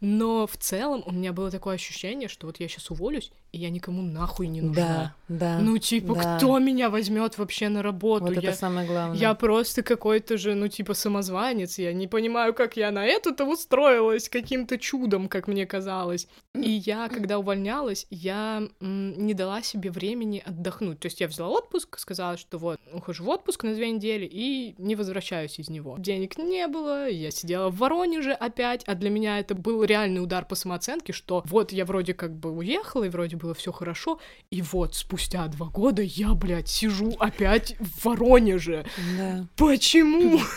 Но 0.00 0.46
в 0.46 0.56
целом 0.56 1.02
у 1.06 1.12
меня 1.12 1.32
было 1.32 1.50
такое 1.50 1.74
ощущение, 1.76 2.28
что 2.28 2.46
вот 2.46 2.60
я 2.60 2.68
сейчас 2.68 2.90
уволюсь, 2.90 3.32
я 3.56 3.70
никому 3.70 4.02
нахуй 4.02 4.46
не 4.46 4.60
нужна. 4.60 5.14
Да, 5.28 5.36
да. 5.36 5.58
Ну, 5.60 5.78
типа, 5.78 6.14
да. 6.14 6.36
кто 6.36 6.58
меня 6.58 6.90
возьмет 6.90 7.38
вообще 7.38 7.68
на 7.68 7.82
работу? 7.82 8.26
Вот 8.26 8.32
это 8.36 8.40
я, 8.40 8.52
самое 8.52 8.86
главное. 8.86 9.18
я 9.18 9.34
просто 9.34 9.82
какой-то 9.82 10.36
же, 10.36 10.54
ну, 10.54 10.68
типа, 10.68 10.94
самозванец. 10.94 11.78
Я 11.78 11.92
не 11.92 12.06
понимаю, 12.06 12.54
как 12.54 12.76
я 12.76 12.90
на 12.90 13.04
эту-то 13.04 13.44
устроилась 13.44 14.28
каким-то 14.28 14.78
чудом, 14.78 15.28
как 15.28 15.48
мне 15.48 15.66
казалось. 15.66 16.28
И 16.54 16.70
я, 16.70 17.08
когда 17.08 17.38
увольнялась, 17.38 18.06
я 18.10 18.62
не 18.80 19.34
дала 19.34 19.62
себе 19.62 19.90
времени 19.90 20.42
отдохнуть. 20.44 21.00
То 21.00 21.06
есть 21.06 21.20
я 21.20 21.28
взяла 21.28 21.50
отпуск, 21.50 21.98
сказала, 21.98 22.36
что 22.36 22.58
вот, 22.58 22.80
ухожу 22.92 23.24
в 23.24 23.28
отпуск 23.28 23.64
на 23.64 23.74
две 23.74 23.90
недели 23.90 24.28
и 24.30 24.74
не 24.78 24.96
возвращаюсь 24.96 25.58
из 25.58 25.68
него. 25.68 25.96
Денег 25.98 26.38
не 26.38 26.66
было, 26.68 27.08
я 27.08 27.30
сидела 27.30 27.70
в 27.70 27.78
Воронеже 27.78 28.32
опять, 28.32 28.84
а 28.84 28.94
для 28.94 29.10
меня 29.10 29.38
это 29.38 29.54
был 29.54 29.84
реальный 29.84 30.22
удар 30.22 30.44
по 30.44 30.54
самооценке, 30.54 31.12
что 31.12 31.42
вот 31.46 31.72
я 31.72 31.84
вроде 31.84 32.14
как 32.14 32.34
бы 32.34 32.50
уехала, 32.50 33.04
и 33.04 33.08
вроде 33.08 33.36
было 33.44 33.54
все 33.54 33.72
хорошо, 33.72 34.18
и 34.50 34.62
вот 34.62 34.94
спустя 34.94 35.46
два 35.48 35.66
года 35.66 36.00
я, 36.00 36.32
блядь, 36.32 36.68
сижу 36.68 37.14
опять 37.18 37.76
в 37.78 38.06
Воронеже. 38.06 38.86
Да. 39.18 39.46
Почему? 39.56 40.40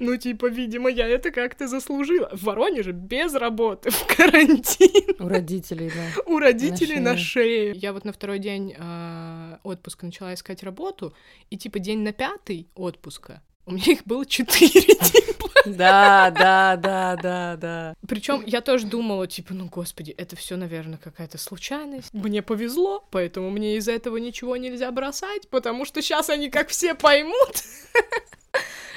Ну, 0.00 0.16
типа, 0.16 0.46
видимо, 0.46 0.88
я 0.88 1.06
это 1.06 1.30
как-то 1.30 1.68
заслужила. 1.68 2.30
В 2.32 2.44
Воронеже 2.44 2.92
без 2.92 3.34
работы, 3.34 3.90
в 3.90 4.06
карантин, 4.06 5.14
У 5.20 5.28
родителей, 5.28 5.92
да. 5.94 6.22
у 6.26 6.38
родителей 6.38 6.98
На 6.98 7.16
шее. 7.16 7.72
Я 7.72 7.92
вот 7.92 8.04
на 8.04 8.12
второй 8.12 8.38
день 8.38 8.74
а, 8.78 9.60
отпуска 9.62 10.06
начала 10.06 10.32
искать 10.32 10.62
работу, 10.62 11.14
и 11.50 11.58
типа 11.58 11.78
день 11.78 12.00
на 12.00 12.12
пятый 12.12 12.68
отпуска 12.74 13.42
у 13.66 13.72
меня 13.72 13.92
их 13.92 14.04
было 14.04 14.26
четыре, 14.26 14.80
типа. 14.80 15.48
Да, 15.66 16.30
да, 16.30 16.76
да, 16.76 17.16
да, 17.16 17.56
да. 17.56 17.94
Причем 18.08 18.42
я 18.46 18.60
тоже 18.60 18.86
думала, 18.86 19.26
типа, 19.26 19.54
ну, 19.54 19.66
господи, 19.66 20.10
это 20.10 20.34
все, 20.34 20.56
наверное, 20.56 20.98
какая-то 20.98 21.38
случайность. 21.38 22.12
Мне 22.12 22.42
повезло, 22.42 23.06
поэтому 23.10 23.50
мне 23.50 23.76
из 23.76 23.88
этого 23.88 24.16
ничего 24.16 24.56
нельзя 24.56 24.90
бросать, 24.90 25.48
потому 25.48 25.84
что 25.84 26.02
сейчас 26.02 26.30
они 26.30 26.50
как 26.50 26.68
все 26.68 26.94
поймут, 26.94 27.62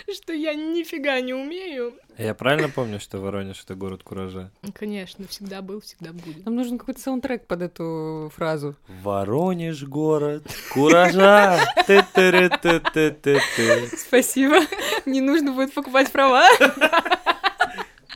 что 0.14 0.34
я 0.34 0.54
нифига 0.54 1.20
не 1.22 1.34
умею. 1.34 1.94
Я 2.18 2.34
правильно 2.34 2.70
помню, 2.70 3.00
что 3.00 3.20
Воронеж 3.20 3.62
это 3.64 3.76
город 3.76 4.04
куража? 4.04 4.52
Конечно, 4.74 5.28
всегда 5.28 5.62
был, 5.62 5.82
всегда 5.82 6.14
будет. 6.14 6.46
Нам 6.46 6.56
нужен 6.56 6.78
какой-то 6.78 7.02
саундтрек 7.02 7.48
под 7.48 7.62
эту 7.62 8.32
фразу. 8.34 8.76
Воронеж 8.88 9.84
город 9.84 10.46
куража. 10.74 11.60
Спасибо. 13.98 14.60
Не 15.06 15.22
нужно 15.22 15.52
будет 15.52 15.74
покупать 15.74 16.12
права. 16.12 16.48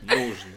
Нужно. 0.02 0.50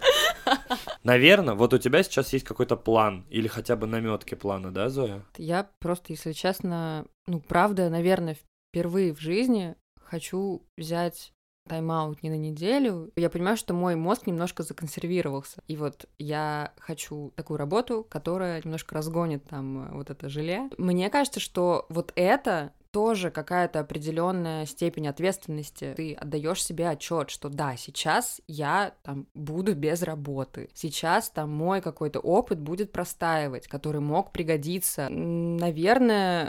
Наверное, 1.03 1.55
вот 1.55 1.75
у 1.75 1.79
тебя 1.79 2.03
сейчас 2.05 2.33
есть 2.33 2.45
какой-то 2.45 2.77
план 2.77 3.27
или 3.29 3.49
хотя 3.49 3.75
бы 3.75 3.87
наметки 3.87 4.35
плана, 4.35 4.73
да, 4.73 4.89
Зоя? 4.89 5.25
Я 5.37 5.69
просто, 5.81 6.12
если 6.12 6.33
честно, 6.33 7.07
ну, 7.27 7.41
правда, 7.41 7.91
наверное, 7.91 8.37
впервые 8.71 9.12
в 9.12 9.21
жизни 9.21 9.75
хочу 10.12 10.62
взять 10.76 11.33
тайм-аут 11.69 12.23
не 12.23 12.28
на 12.28 12.37
неделю. 12.37 13.11
Я 13.16 13.31
понимаю, 13.31 13.57
что 13.57 13.73
мой 13.73 13.95
мозг 13.95 14.26
немножко 14.26 14.62
законсервировался. 14.62 15.62
И 15.69 15.76
вот 15.76 16.07
я 16.19 16.75
хочу 16.78 17.33
такую 17.35 17.57
работу, 17.57 18.07
которая 18.11 18.61
немножко 18.62 18.95
разгонит 18.95 19.45
там 19.45 19.88
э, 19.88 19.92
вот 19.92 20.11
это 20.11 20.28
желе. 20.28 20.69
Мне 20.76 21.09
кажется, 21.09 21.40
что 21.40 21.87
вот 21.88 22.12
это 22.14 22.73
тоже 22.92 23.30
какая-то 23.30 23.80
определенная 23.80 24.66
степень 24.66 25.08
ответственности. 25.08 25.94
Ты 25.96 26.14
отдаешь 26.14 26.62
себе 26.62 26.88
отчет, 26.88 27.30
что 27.30 27.49
да, 27.49 27.76
сейчас 27.76 28.40
я 28.46 28.94
там 29.02 29.26
буду 29.34 29.75
без 29.75 30.02
работы. 30.02 30.68
Сейчас 30.75 31.30
там 31.30 31.50
мой 31.50 31.80
какой-то 31.80 32.20
опыт 32.20 32.61
будет 32.61 32.92
простаивать, 32.92 33.66
который 33.66 34.00
мог 34.00 34.30
пригодиться. 34.32 35.08
Наверное, 35.08 36.46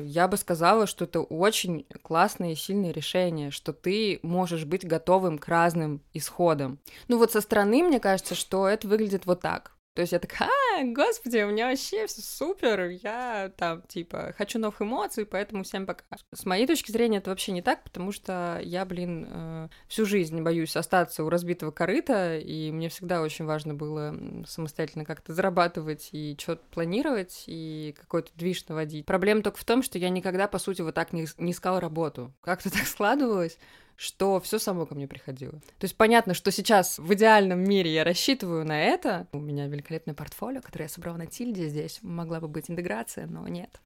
э, 0.00 0.04
я 0.04 0.28
бы 0.28 0.36
сказала, 0.36 0.86
что 0.86 1.06
это 1.06 1.20
очень 1.20 1.86
классное 2.02 2.52
и 2.52 2.56
сильное 2.56 2.92
решение, 2.92 3.50
что 3.50 3.72
ты 3.72 4.20
можешь 4.22 4.66
быть 4.66 4.86
готовым 4.86 5.38
к 5.38 5.48
разным 5.48 6.02
исходам. 6.12 6.78
Ну 7.08 7.18
вот 7.18 7.32
со 7.32 7.40
стороны, 7.40 7.82
мне 7.82 8.00
кажется, 8.00 8.34
что 8.34 8.68
это 8.68 8.86
выглядит 8.86 9.24
вот 9.24 9.40
так. 9.40 9.75
То 9.96 10.02
есть 10.02 10.12
я 10.12 10.18
такая, 10.18 10.50
господи, 10.92 11.38
у 11.38 11.50
меня 11.50 11.70
вообще 11.70 12.06
все 12.06 12.20
супер, 12.20 12.90
я 13.02 13.50
там, 13.56 13.80
типа, 13.80 14.34
хочу 14.36 14.58
новых 14.58 14.82
эмоций, 14.82 15.24
поэтому 15.24 15.64
всем 15.64 15.86
пока. 15.86 16.04
С 16.34 16.44
моей 16.44 16.66
точки 16.66 16.92
зрения 16.92 17.16
это 17.16 17.30
вообще 17.30 17.52
не 17.52 17.62
так, 17.62 17.82
потому 17.82 18.12
что 18.12 18.60
я, 18.62 18.84
блин, 18.84 19.26
э, 19.26 19.68
всю 19.88 20.04
жизнь 20.04 20.42
боюсь 20.42 20.76
остаться 20.76 21.24
у 21.24 21.30
разбитого 21.30 21.70
корыта, 21.70 22.36
и 22.36 22.70
мне 22.72 22.90
всегда 22.90 23.22
очень 23.22 23.46
важно 23.46 23.72
было 23.72 24.14
самостоятельно 24.46 25.06
как-то 25.06 25.32
зарабатывать 25.32 26.10
и 26.12 26.36
что-то 26.38 26.62
планировать, 26.70 27.44
и 27.46 27.94
какой-то 27.98 28.32
движ 28.34 28.68
наводить. 28.68 29.06
Проблема 29.06 29.40
только 29.40 29.56
в 29.56 29.64
том, 29.64 29.82
что 29.82 29.96
я 29.96 30.10
никогда, 30.10 30.46
по 30.46 30.58
сути, 30.58 30.82
вот 30.82 30.94
так 30.94 31.14
не, 31.14 31.26
не 31.38 31.52
искала 31.52 31.80
работу. 31.80 32.34
Как-то 32.42 32.70
так 32.70 32.86
складывалось, 32.86 33.56
что 33.96 34.40
все 34.40 34.58
само 34.58 34.86
ко 34.86 34.94
мне 34.94 35.08
приходило. 35.08 35.52
То 35.52 35.84
есть 35.84 35.96
понятно, 35.96 36.34
что 36.34 36.50
сейчас 36.50 36.98
в 36.98 37.12
идеальном 37.14 37.64
мире 37.64 37.92
я 37.92 38.04
рассчитываю 38.04 38.64
на 38.64 38.80
это. 38.80 39.26
У 39.32 39.38
меня 39.38 39.66
великолепное 39.66 40.14
портфолио, 40.14 40.60
которое 40.60 40.84
я 40.84 40.88
собрала 40.88 41.16
на 41.16 41.26
Тильде. 41.26 41.68
Здесь 41.68 41.98
могла 42.02 42.40
бы 42.40 42.48
быть 42.48 42.70
интеграция, 42.70 43.26
но 43.26 43.48
нет. 43.48 43.80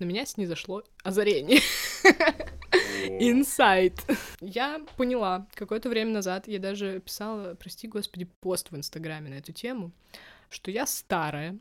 На 0.00 0.04
меня 0.04 0.26
снизошло 0.26 0.82
озарение. 1.02 1.60
Инсайт. 3.20 3.94
Я 4.40 4.80
поняла 4.96 5.46
какое-то 5.54 5.88
время 5.88 6.12
назад, 6.12 6.46
я 6.46 6.58
даже 6.58 7.00
писала, 7.00 7.54
прости 7.54 7.88
господи, 7.88 8.28
пост 8.40 8.70
в 8.70 8.76
Инстаграме 8.76 9.30
на 9.30 9.34
эту 9.34 9.52
тему, 9.52 9.92
что 10.50 10.70
я 10.70 10.86
старая. 10.86 11.58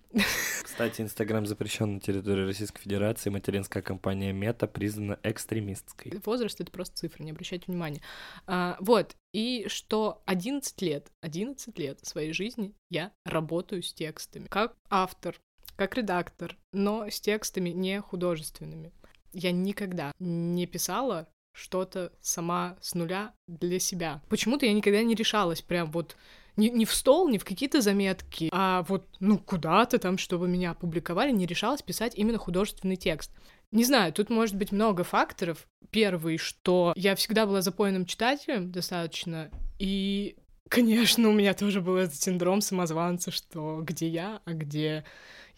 Кстати, 0.63 1.01
Инстаграм 1.01 1.45
запрещен 1.45 1.95
на 1.95 1.99
территории 1.99 2.45
Российской 2.45 2.81
Федерации. 2.81 3.29
Материнская 3.29 3.81
компания 3.81 4.31
Мета 4.31 4.67
признана 4.67 5.19
экстремистской. 5.23 6.13
Возраст— 6.25 6.59
это 6.61 6.71
просто 6.71 6.95
цифры, 6.95 7.23
не 7.23 7.31
обращайте 7.31 7.65
внимания. 7.67 8.01
А, 8.45 8.77
вот, 8.79 9.15
и 9.33 9.65
что 9.67 10.21
11 10.25 10.81
лет, 10.81 11.11
11 11.21 11.77
лет 11.79 11.99
своей 12.03 12.33
жизни 12.33 12.73
я 12.89 13.11
работаю 13.25 13.83
с 13.83 13.93
текстами. 13.93 14.47
Как 14.49 14.75
автор, 14.89 15.39
как 15.75 15.95
редактор, 15.95 16.57
но 16.73 17.09
с 17.09 17.19
текстами 17.19 17.69
не 17.69 18.01
художественными. 18.01 18.91
Я 19.33 19.51
никогда 19.51 20.11
не 20.19 20.65
писала 20.65 21.27
что-то 21.53 22.13
сама 22.21 22.77
с 22.81 22.93
нуля 22.93 23.33
для 23.47 23.79
себя. 23.79 24.21
Почему-то 24.29 24.65
я 24.65 24.73
никогда 24.73 25.01
не 25.03 25.15
решалась 25.15 25.61
прям 25.61 25.91
вот 25.91 26.15
не, 26.57 26.69
не 26.69 26.85
в 26.85 26.93
стол, 26.93 27.29
не 27.29 27.37
в 27.37 27.45
какие-то 27.45 27.81
заметки, 27.81 28.49
а 28.51 28.83
вот, 28.89 29.07
ну, 29.19 29.37
куда-то 29.37 29.99
там, 29.99 30.17
чтобы 30.17 30.47
меня 30.47 30.71
опубликовали, 30.71 31.31
не 31.31 31.45
решалась 31.45 31.81
писать 31.81 32.13
именно 32.15 32.37
художественный 32.37 32.95
текст. 32.95 33.31
Не 33.71 33.83
знаю, 33.83 34.11
тут 34.13 34.29
может 34.29 34.55
быть 34.55 34.71
много 34.71 35.03
факторов. 35.03 35.67
Первый, 35.91 36.37
что 36.37 36.93
я 36.95 37.15
всегда 37.15 37.45
была 37.45 37.61
запойным 37.61 38.05
читателем 38.05 38.71
достаточно, 38.71 39.49
и, 39.79 40.35
конечно, 40.69 41.29
у 41.29 41.33
меня 41.33 41.53
тоже 41.53 41.81
был 41.81 41.95
этот 41.97 42.15
синдром 42.15 42.61
самозванца, 42.61 43.31
что 43.31 43.81
где 43.83 44.07
я, 44.07 44.41
а 44.45 44.53
где, 44.53 45.05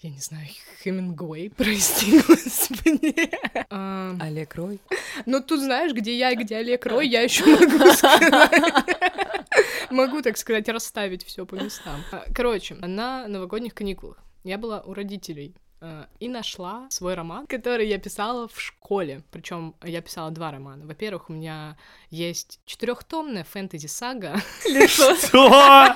я 0.02 0.10
не 0.10 0.20
знаю, 0.20 0.48
Хемингуэй, 0.84 1.50
прости, 1.58 2.20
господи. 2.28 3.30
А, 3.70 4.16
Олег 4.20 4.56
Рой. 4.56 4.80
ну, 5.26 5.42
тут 5.42 5.62
знаешь, 5.62 5.94
где 5.94 6.18
я 6.18 6.32
и 6.32 6.36
где 6.36 6.58
Олег 6.58 6.86
Рой, 6.86 7.08
я 7.08 7.22
еще 7.22 7.46
могу 7.46 7.92
сказать. 7.94 9.09
Могу, 9.92 10.22
так 10.22 10.38
сказать, 10.38 10.70
расставить 10.70 11.26
все 11.26 11.46
по 11.46 11.56
местам. 11.56 12.02
А, 12.12 12.26
Короче, 12.34 12.76
на 12.76 13.28
новогодних 13.28 13.74
каникулах 13.74 14.18
я 14.44 14.58
была 14.58 14.82
у 14.82 14.94
родителей 14.94 15.56
а, 15.82 16.08
и 16.20 16.28
нашла 16.28 16.88
свой 16.90 17.16
роман, 17.16 17.48
который 17.48 17.88
я 17.88 17.98
писала 17.98 18.48
в 18.48 18.60
школе. 18.60 19.24
Причем 19.32 19.76
я 19.84 20.02
писала 20.02 20.32
два 20.32 20.52
романа. 20.52 20.86
Во-первых, 20.86 21.30
у 21.30 21.34
меня 21.34 21.78
есть 22.10 22.60
четырехтомная 22.66 23.44
фэнтези-сага, 23.44 24.42
Что? 24.88 25.96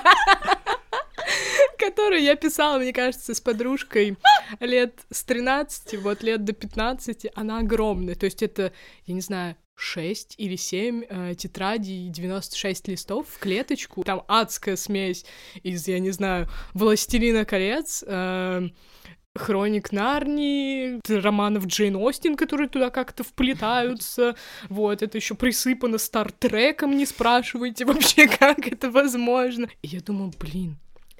которую 1.78 2.22
я 2.22 2.34
писала, 2.34 2.78
мне 2.78 2.92
кажется, 2.92 3.34
с 3.34 3.40
подружкой 3.40 4.16
лет 4.60 5.00
с 5.10 5.24
13, 5.24 6.00
вот 6.00 6.22
лет 6.22 6.44
до 6.44 6.52
15. 6.52 7.26
Она 7.34 7.58
огромная. 7.58 8.14
То 8.14 8.24
есть 8.24 8.42
это, 8.42 8.72
я 9.06 9.14
не 9.14 9.20
знаю, 9.20 9.56
6 9.76 10.34
или 10.38 10.56
7 10.56 11.04
э, 11.08 11.34
тетрадей, 11.36 12.08
96 12.08 12.88
листов 12.88 13.28
в 13.28 13.38
клеточку. 13.38 14.04
Там 14.04 14.22
адская 14.28 14.76
смесь 14.76 15.24
из, 15.62 15.88
я 15.88 15.98
не 15.98 16.10
знаю, 16.10 16.48
«Властелина 16.74 17.44
колец», 17.44 18.04
э, 18.06 18.68
Хроник 19.36 19.90
Нарнии, 19.90 21.00
романов 21.08 21.66
Джейн 21.66 21.96
Остин, 21.96 22.36
которые 22.36 22.68
туда 22.68 22.90
как-то 22.90 23.24
вплетаются. 23.24 24.36
Вот, 24.68 25.02
это 25.02 25.18
еще 25.18 25.34
присыпано 25.34 25.98
Стартреком, 25.98 26.96
не 26.96 27.04
спрашивайте 27.04 27.84
вообще, 27.84 28.28
как 28.38 28.68
это 28.68 28.92
возможно. 28.92 29.68
И 29.82 29.88
я 29.88 30.00
думаю, 30.00 30.32
блин, 30.38 30.76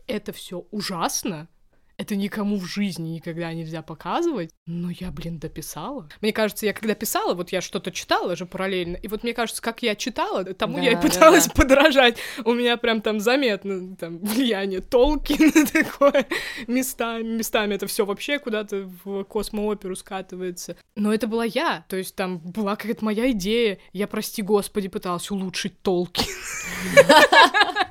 это 0.07 0.33
все 0.33 0.65
ужасно, 0.71 1.49
это 1.97 2.17
никому 2.17 2.57
в 2.57 2.65
жизни 2.65 3.11
никогда 3.11 3.53
нельзя 3.53 3.83
показывать, 3.83 4.51
но 4.67 4.91
я, 4.91 5.11
блин, 5.11 5.39
дописала. 5.39 6.09
Мне 6.21 6.33
кажется, 6.33 6.67
я 6.67 6.73
когда 6.73 6.95
писала, 6.95 7.35
вот 7.35 7.53
я 7.53 7.61
что-то 7.61 7.91
читала 7.93 8.37
же 8.37 8.47
параллельно, 8.47 8.97
и 8.97 9.09
вот 9.09 9.23
мне 9.23 9.33
кажется, 9.33 9.63
как 9.63 9.83
я 9.83 9.95
читала, 9.95 10.45
тому 10.45 10.79
я 10.79 10.93
и 10.93 10.95
Да, 10.95 11.03
да, 11.03 11.09
пыталась 11.09 11.47
да. 11.47 11.53
подражать. 11.55 12.19
У 12.45 12.53
меня 12.53 12.77
прям 12.77 13.01
там 13.01 13.21
заметно 13.21 13.97
там 13.97 14.19
влияние 14.19 14.81
Толкина 14.81 15.67
такое 15.73 16.27
местами, 16.67 17.23
местами 17.23 17.75
это 17.75 17.87
все 17.87 18.05
вообще 18.05 18.39
куда-то 18.39 18.91
в 19.05 19.25
космооперу 19.25 19.97
скатывается. 19.97 20.77
Но 20.97 21.13
это 21.13 21.27
была 21.27 21.45
я, 21.45 21.85
то 21.89 21.97
есть 21.97 22.15
там 22.17 22.39
была 22.39 22.77
какая-то 22.77 23.05
моя 23.05 23.31
идея, 23.31 23.79
я, 23.93 24.07
прости 24.07 24.43
господи, 24.43 24.89
пыталась 24.89 25.31
улучшить 25.31 25.81
Толкин. 25.83 26.25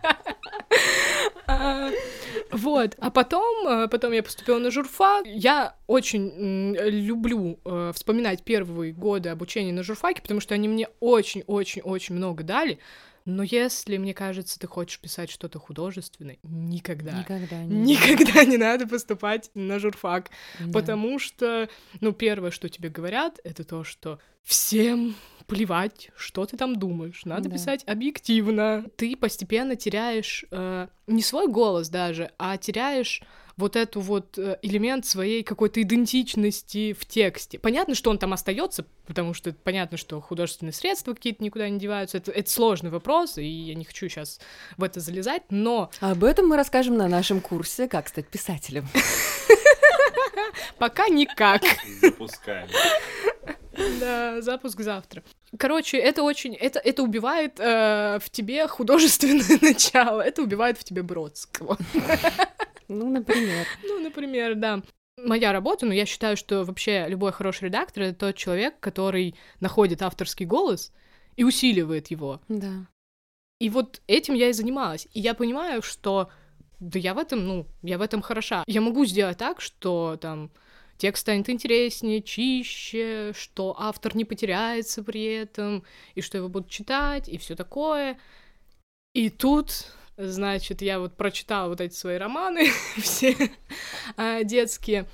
Вот, 2.54 2.96
а 3.00 3.10
потом, 3.10 3.68
э, 3.68 3.88
потом 3.88 4.12
я 4.12 4.22
поступила 4.22 4.60
на 4.60 4.70
журфак. 4.70 5.26
Я 5.26 5.76
очень 5.88 6.76
люблю 6.76 7.60
э, 7.66 7.92
вспоминать 7.96 8.44
первые 8.44 8.94
годы 8.94 9.30
обучения 9.30 9.74
на 9.74 9.84
журфаке, 9.84 10.22
потому 10.22 10.40
что 10.40 10.54
они 10.54 10.68
мне 10.68 10.88
очень-очень-очень 11.00 12.16
много 12.16 12.44
дали. 12.44 12.80
Но 13.26 13.44
если, 13.44 13.98
мне 13.98 14.14
кажется, 14.14 14.60
ты 14.60 14.68
хочешь 14.68 15.00
писать 15.00 15.30
что-то 15.32 15.60
художественное, 15.60 16.38
никогда, 16.44 17.20
Никогда 17.20 17.64
не. 17.64 17.96
никогда 17.96 18.44
не 18.44 18.58
надо 18.58 18.88
поступать 18.88 19.50
на 19.54 19.80
журфак. 19.80 20.30
Да. 20.60 20.72
Потому 20.74 21.20
что, 21.20 21.70
ну, 22.02 22.12
первое, 22.12 22.52
что 22.52 22.70
тебе 22.70 22.90
говорят, 22.90 23.40
это 23.44 23.64
то, 23.64 23.84
что 23.84 24.20
всем 24.44 25.16
плевать, 25.48 26.10
что 26.16 26.46
ты 26.46 26.58
там 26.58 26.78
думаешь. 26.78 27.24
Надо 27.26 27.50
Да. 27.50 27.56
писать 27.56 27.84
объективно. 27.88 28.86
Ты 28.98 29.16
постепенно 29.16 29.76
теряешь 29.76 30.46
э, 30.52 30.88
не 31.08 31.22
свой 31.22 31.48
голос 31.48 31.90
даже, 31.90 32.32
а 32.38 32.58
теряешь 32.58 33.22
вот 33.58 33.76
эту 33.76 34.00
вот 34.02 34.38
э, 34.38 34.58
элемент 34.62 35.06
своей 35.06 35.44
какой-то 35.44 35.82
идентичности 35.82 36.94
в 36.94 37.06
тексте. 37.06 37.60
Понятно, 37.60 37.96
что 37.96 38.10
он 38.10 38.18
там 38.18 38.34
остается, 38.34 38.86
потому 39.06 39.34
что 39.34 39.54
понятно, 39.54 39.98
что 39.98 40.20
художественные 40.22 40.74
средства 40.74 41.14
какие-то 41.14 41.44
никуда 41.44 41.70
не 41.70 41.80
деваются. 41.80 42.18
Это, 42.18 42.32
это 42.32 42.50
сложный 42.50 42.90
вопрос, 42.90 43.38
и 43.38 43.46
я 43.46 43.76
не 43.76 43.86
хочу 43.86 44.10
сейчас 44.10 44.40
в 44.78 44.84
это 44.84 45.00
залезать, 45.00 45.44
но 45.50 45.92
Об 46.00 46.24
этом 46.24 46.48
мы 46.48 46.58
расскажем 46.58 46.98
на 46.98 47.08
нашем 47.08 47.42
курсе 47.42 47.88
«Как 47.88 48.08
стать 48.08 48.28
писателем». 48.28 48.88
пока 50.78 51.08
никак. 51.08 51.62
Запускаем. 52.02 52.68
Да, 54.00 54.40
запуск 54.42 54.82
завтра. 54.82 55.24
Короче, 55.58 55.98
это 55.98 56.22
очень, 56.22 56.54
это, 56.54 56.78
это 56.78 57.02
убивает 57.02 57.60
э, 57.60 58.20
в 58.24 58.30
тебе 58.30 58.68
художественное 58.68 59.58
начало, 59.62 60.22
это 60.22 60.44
убивает 60.44 60.78
в 60.78 60.84
тебе 60.84 61.02
Бродского. 61.02 61.80
Ну, 62.88 63.10
например. 63.10 63.68
Ну, 63.84 64.00
например, 64.00 64.56
да. 64.56 64.82
Моя 65.18 65.54
работа, 65.54 65.86
но 65.86 65.94
я 65.94 66.06
считаю, 66.06 66.36
что 66.36 66.64
вообще 66.64 67.06
любой 67.08 67.32
хороший 67.32 67.66
редактор— 67.66 68.04
это 68.04 68.28
тот 68.28 68.36
человек, 68.36 68.80
который 68.80 69.36
находит 69.60 70.02
авторский 70.02 70.46
голос 70.46 70.92
и 71.36 71.44
усиливает 71.44 72.08
его. 72.08 72.42
Да. 72.50 72.88
И 73.60 73.70
вот 73.70 74.02
этим 74.08 74.34
я 74.34 74.50
и 74.50 74.54
занималась. 74.54 75.08
И 75.14 75.20
я 75.20 75.34
понимаю, 75.34 75.82
что 75.82 76.30
да 76.80 77.00
я 77.00 77.14
в 77.14 77.18
этом, 77.18 77.46
ну, 77.48 77.68
я 77.82 77.98
в 77.98 78.02
этом 78.02 78.22
хороша. 78.22 78.64
Я 78.68 78.82
могу 78.82 79.06
сделать 79.06 79.38
так, 79.38 79.62
что 79.62 80.18
там 80.20 80.52
текст 80.98 81.22
станет 81.22 81.50
интереснее, 81.50 82.22
чище, 82.22 83.34
что 83.36 83.76
автор 83.78 84.16
не 84.16 84.26
потеряется 84.26 85.04
при 85.04 85.24
этом, 85.24 85.84
и 86.16 86.22
что 86.22 86.38
его 86.38 86.50
будут 86.50 86.70
читать, 86.70 87.30
и 87.30 87.38
все 87.38 87.56
такое. 87.56 88.20
И 89.14 89.30
тут, 89.30 89.96
значит, 90.18 90.82
я 90.82 91.00
вот 91.00 91.16
прочитала 91.16 91.70
вот 91.70 91.82
эти 91.82 91.94
свои 91.94 92.18
романы, 92.18 92.68
все 92.98 93.36
а, 94.18 94.44
детские, 94.44 95.08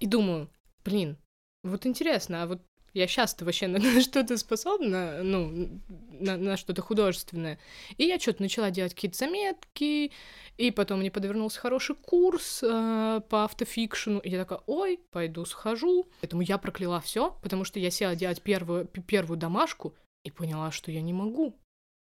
и 0.00 0.06
думаю, 0.06 0.50
блин, 0.84 1.16
вот 1.62 1.86
интересно, 1.86 2.42
а 2.42 2.46
вот 2.46 2.62
я 2.94 3.06
сейчас-то 3.06 3.44
вообще 3.44 3.66
на, 3.68 4.00
что-то 4.00 4.36
способна, 4.36 5.22
ну, 5.22 5.80
на, 6.10 6.36
на 6.36 6.56
что-то 6.56 6.82
художественное. 6.82 7.58
И 7.96 8.04
я 8.04 8.18
что-то 8.18 8.42
начала 8.42 8.70
делать 8.70 8.94
какие-то 8.94 9.16
заметки, 9.16 10.12
и 10.58 10.70
потом 10.70 11.00
мне 11.00 11.10
подвернулся 11.10 11.60
хороший 11.60 11.96
курс 11.96 12.62
э, 12.62 13.20
по 13.28 13.44
автофикшену, 13.44 14.18
и 14.18 14.30
я 14.30 14.38
такая, 14.38 14.60
ой, 14.66 15.00
пойду 15.10 15.44
схожу. 15.44 16.06
Поэтому 16.20 16.42
я 16.42 16.58
прокляла 16.58 17.00
все, 17.00 17.36
потому 17.42 17.64
что 17.64 17.78
я 17.80 17.90
села 17.90 18.14
делать 18.14 18.42
первую, 18.42 18.86
первую 18.86 19.38
домашку 19.38 19.94
и 20.24 20.30
поняла, 20.30 20.70
что 20.70 20.90
я 20.90 21.00
не 21.00 21.12
могу, 21.12 21.56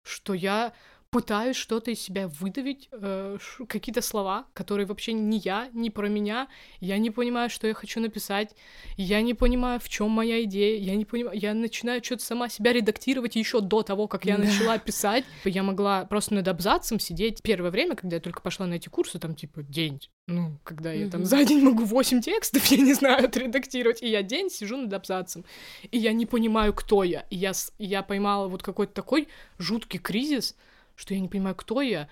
что 0.04 0.34
я 0.34 0.74
пытаюсь 1.16 1.56
что-то 1.56 1.90
из 1.90 2.00
себя 2.00 2.28
выдавить, 2.28 2.88
э, 2.92 3.38
какие-то 3.68 4.02
слова, 4.02 4.44
которые 4.52 4.86
вообще 4.86 5.14
не 5.14 5.38
я, 5.38 5.68
не 5.72 5.88
про 5.90 6.08
меня. 6.08 6.48
Я 6.80 6.98
не 6.98 7.10
понимаю, 7.10 7.48
что 7.48 7.66
я 7.66 7.72
хочу 7.74 8.00
написать. 8.00 8.54
Я 8.98 9.22
не 9.22 9.32
понимаю, 9.32 9.80
в 9.80 9.88
чем 9.88 10.10
моя 10.10 10.42
идея. 10.44 10.78
Я 10.78 10.94
не 10.94 11.04
понимаю, 11.06 11.38
я 11.38 11.54
начинаю 11.54 12.04
что-то 12.04 12.22
сама 12.22 12.48
себя 12.50 12.72
редактировать 12.74 13.34
еще 13.36 13.60
до 13.62 13.82
того, 13.82 14.08
как 14.08 14.26
я 14.26 14.36
Да. 14.36 14.44
начала 14.44 14.76
писать. 14.78 15.24
Я 15.44 15.62
могла 15.62 16.04
просто 16.04 16.34
над 16.34 16.48
абзацем 16.48 17.00
сидеть 17.00 17.40
первое 17.42 17.70
время, 17.70 17.94
когда 17.96 18.16
я 18.16 18.20
только 18.20 18.42
пошла 18.42 18.66
на 18.66 18.74
эти 18.74 18.88
курсы, 18.90 19.18
там 19.18 19.34
типа 19.34 19.62
день. 19.62 20.00
Ну, 20.28 20.58
когда 20.64 20.92
я 20.92 21.08
там 21.08 21.24
за 21.24 21.44
день 21.44 21.62
могу 21.62 21.84
8 21.84 22.20
текстов, 22.20 22.64
я 22.66 22.76
не 22.78 22.94
знаю, 22.94 23.24
отредактировать, 23.24 24.02
и 24.02 24.08
я 24.08 24.22
день 24.22 24.50
сижу 24.50 24.76
над 24.76 24.92
абзацем. 24.92 25.44
И 25.90 25.98
я 25.98 26.12
не 26.12 26.26
понимаю, 26.26 26.74
кто 26.74 27.04
я. 27.04 27.24
И 27.30 27.36
я, 27.36 27.52
я 27.78 28.02
поймала 28.02 28.48
вот 28.48 28.62
какой-то 28.62 28.92
такой 28.92 29.28
жуткий 29.58 29.98
кризис, 30.00 30.56
что 30.96 31.14
я 31.14 31.20
не 31.20 31.28
понимаю, 31.28 31.54
кто 31.54 31.80
я, 31.80 32.08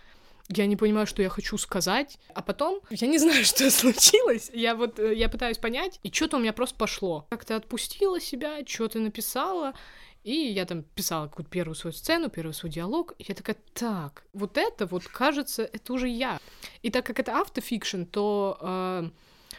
я 0.49 0.66
не 0.66 0.77
понимаю, 0.77 1.07
что 1.07 1.23
я 1.23 1.29
хочу 1.29 1.57
сказать, 1.57 2.18
а 2.35 2.42
потом 2.42 2.81
я 2.90 3.07
не 3.07 3.18
знаю, 3.18 3.44
что 3.44 3.70
случилось. 3.70 4.51
Я 4.53 4.75
вот 4.75 4.99
э, 4.99 5.14
я 5.14 5.29
пытаюсь 5.29 5.59
понять, 5.59 5.99
и 6.03 6.12
что-то 6.12 6.37
у 6.37 6.40
меня 6.40 6.53
просто 6.53 6.77
пошло. 6.77 7.27
Как-то 7.31 7.57
отпустила 7.57 8.20
себя, 8.20 8.64
что-то 8.66 8.99
написала, 8.99 9.75
и 10.23 10.35
я 10.35 10.64
там 10.64 10.83
писала 10.83 11.29
какую-то 11.29 11.51
первую 11.51 11.75
свою 11.75 11.92
сцену, 11.92 12.31
первый 12.31 12.53
свой 12.53 12.70
диалог, 12.70 13.14
и 13.18 13.25
я 13.29 13.35
такая, 13.35 13.57
так, 13.73 14.25
вот 14.33 14.57
это 14.57 14.87
вот, 14.87 15.07
кажется, 15.07 15.64
это 15.64 15.92
уже 15.92 16.09
я. 16.09 16.38
И 16.83 16.90
так 16.90 17.05
как 17.07 17.20
это 17.20 17.38
автофикшн, 17.40 18.05
то 18.05 18.59
э, 18.61 19.11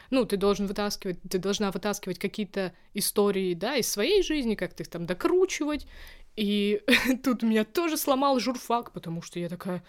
ну, 0.09 0.25
ты 0.25 0.37
должен 0.37 0.67
вытаскивать, 0.67 1.17
ты 1.29 1.37
должна 1.37 1.71
вытаскивать 1.71 2.19
какие-то 2.19 2.73
истории, 2.93 3.53
да, 3.53 3.75
из 3.75 3.91
своей 3.91 4.23
жизни, 4.23 4.55
как-то 4.55 4.83
их 4.83 4.89
там 4.89 5.05
докручивать. 5.05 5.87
И 6.35 6.81
тут 7.23 7.43
меня 7.43 7.63
тоже 7.63 7.97
сломал 7.97 8.39
журфак, 8.39 8.91
потому 8.91 9.21
что 9.21 9.39
я 9.39 9.49
такая, 9.49 9.83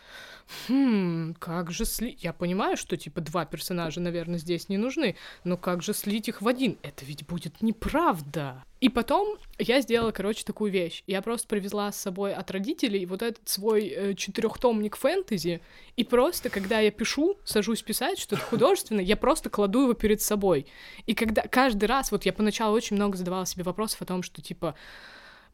хм, 0.68 1.34
как 1.38 1.70
же 1.72 1.84
слить... 1.84 2.22
Я 2.22 2.32
понимаю, 2.32 2.76
что, 2.76 2.96
типа, 2.96 3.20
два 3.20 3.44
персонажа, 3.44 4.00
наверное, 4.00 4.38
здесь 4.38 4.68
не 4.68 4.78
нужны, 4.78 5.16
но 5.44 5.56
как 5.56 5.82
же 5.82 5.92
слить 5.92 6.28
их 6.28 6.42
в 6.42 6.48
один? 6.48 6.78
Это 6.82 7.04
ведь 7.04 7.26
будет 7.26 7.62
неправда. 7.62 8.64
И 8.80 8.88
потом 8.88 9.38
я 9.58 9.80
сделала, 9.80 10.12
короче, 10.12 10.44
такую 10.44 10.70
вещь. 10.70 11.02
Я 11.06 11.22
просто 11.22 11.48
привезла 11.48 11.90
с 11.90 12.00
собой 12.00 12.34
от 12.34 12.50
родителей 12.50 13.06
вот 13.06 13.22
этот 13.22 13.48
свой 13.48 13.88
э, 13.88 14.14
четырехтомник 14.14 14.96
фэнтези, 14.96 15.62
и 15.96 16.04
просто, 16.04 16.50
когда 16.50 16.78
я 16.80 16.90
пишу, 16.90 17.38
сажусь 17.44 17.82
писать 17.82 18.18
что-то 18.18 18.42
художественное, 18.50 19.04
я 19.04 19.16
просто 19.16 19.50
кладу 19.50 19.82
его 19.82 19.94
перед 19.94 20.20
собой. 20.20 20.66
И 21.06 21.14
когда 21.14 21.42
каждый 21.42 21.86
раз, 21.86 22.12
вот 22.12 22.24
я 22.24 22.32
поначалу 22.32 22.76
очень 22.76 22.96
много 22.96 23.16
задавала 23.16 23.46
себе 23.46 23.64
вопросов 23.64 24.02
о 24.02 24.04
том, 24.04 24.22
что, 24.22 24.42
типа, 24.42 24.76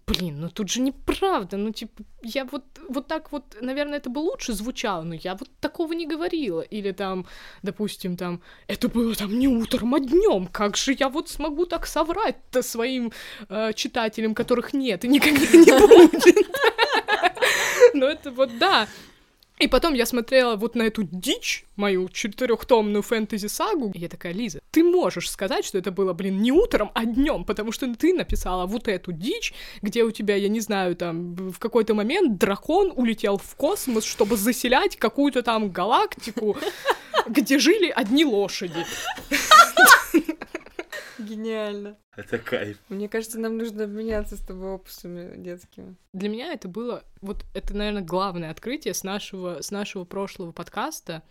блин, 0.06 0.40
ну 0.40 0.48
тут 0.48 0.68
же 0.68 0.80
неправда, 0.80 1.56
ну, 1.56 1.72
типа, 1.72 2.02
я 2.22 2.44
вот, 2.44 2.64
вот 2.88 3.06
так 3.06 3.32
вот, 3.32 3.56
наверное, 3.60 3.98
это 3.98 4.10
бы 4.10 4.18
лучше 4.18 4.52
звучало, 4.52 5.02
но 5.02 5.14
я 5.14 5.34
вот 5.34 5.48
такого 5.60 5.92
не 5.92 6.06
говорила. 6.06 6.60
Или 6.60 6.92
там, 6.92 7.26
допустим, 7.62 8.16
там, 8.16 8.40
это 8.66 8.88
было 8.88 9.14
там 9.14 9.38
не 9.38 9.48
утром, 9.48 9.94
а 9.94 10.00
днем, 10.00 10.46
как 10.46 10.76
же 10.76 10.96
я 10.98 11.08
вот 11.08 11.28
смогу 11.28 11.66
так 11.66 11.86
соврать-то 11.86 12.62
своим 12.62 13.12
э, 13.48 13.72
читателям, 13.74 14.34
которых 14.34 14.72
нет 14.72 15.04
и 15.04 15.08
никогда 15.08 15.40
не 15.40 16.08
будет. 16.08 16.46
Но 17.94 18.06
это 18.06 18.30
вот, 18.30 18.58
да, 18.58 18.88
и 19.62 19.68
потом 19.68 19.94
я 19.94 20.06
смотрела 20.06 20.56
вот 20.56 20.74
на 20.74 20.82
эту 20.82 21.04
дичь, 21.04 21.64
мою 21.76 22.08
четырехтомную 22.08 23.02
фэнтези-сагу, 23.02 23.92
и 23.94 23.98
я 24.00 24.08
такая, 24.08 24.32
Лиза, 24.32 24.60
ты 24.72 24.82
можешь 24.82 25.30
сказать, 25.30 25.64
что 25.64 25.78
это 25.78 25.92
было, 25.92 26.12
блин, 26.12 26.42
не 26.42 26.50
утром, 26.50 26.90
а 26.94 27.04
днем, 27.04 27.44
потому 27.44 27.70
что 27.70 27.94
ты 27.94 28.12
написала 28.12 28.66
вот 28.66 28.88
эту 28.88 29.12
дичь, 29.12 29.54
где 29.80 30.02
у 30.02 30.10
тебя, 30.10 30.34
я 30.34 30.48
не 30.48 30.60
знаю, 30.60 30.96
там, 30.96 31.34
в 31.36 31.58
какой-то 31.60 31.94
момент 31.94 32.38
дракон 32.38 32.92
улетел 32.94 33.38
в 33.38 33.54
космос, 33.54 34.04
чтобы 34.04 34.36
заселять 34.36 34.96
какую-то 34.96 35.42
там 35.42 35.70
галактику, 35.70 36.56
где 37.28 37.58
жили 37.58 37.88
одни 37.88 38.24
лошади. 38.24 38.84
Гениально. 41.32 41.96
Это 42.16 42.38
кайф. 42.38 42.78
Мне 42.88 43.08
кажется, 43.08 43.38
нам 43.38 43.56
нужно 43.56 43.84
обменяться 43.84 44.36
с 44.36 44.40
тобой 44.40 44.74
опусами 44.74 45.36
детскими. 45.36 45.96
Для 46.12 46.28
меня 46.28 46.52
это 46.52 46.68
было, 46.68 47.04
вот 47.20 47.44
это, 47.54 47.74
наверное, 47.74 48.02
главное 48.02 48.50
открытие 48.50 48.94
с 48.94 49.02
нашего, 49.02 49.62
с 49.62 49.70
нашего 49.70 50.04
прошлого 50.04 50.52
подкаста, 50.52 51.22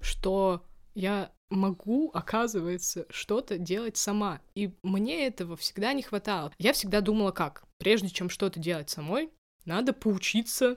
что 0.00 0.62
я 0.94 1.30
могу, 1.50 2.10
оказывается, 2.12 3.06
что-то 3.10 3.58
делать 3.58 3.96
сама. 3.96 4.40
И 4.54 4.74
мне 4.82 5.26
этого 5.26 5.56
всегда 5.56 5.92
не 5.92 6.02
хватало. 6.02 6.52
Я 6.58 6.72
всегда 6.72 7.00
думала 7.00 7.30
как? 7.30 7.64
Прежде 7.78 8.08
чем 8.08 8.30
что-то 8.30 8.58
делать 8.58 8.90
самой, 8.90 9.30
надо 9.64 9.92
поучиться 9.92 10.76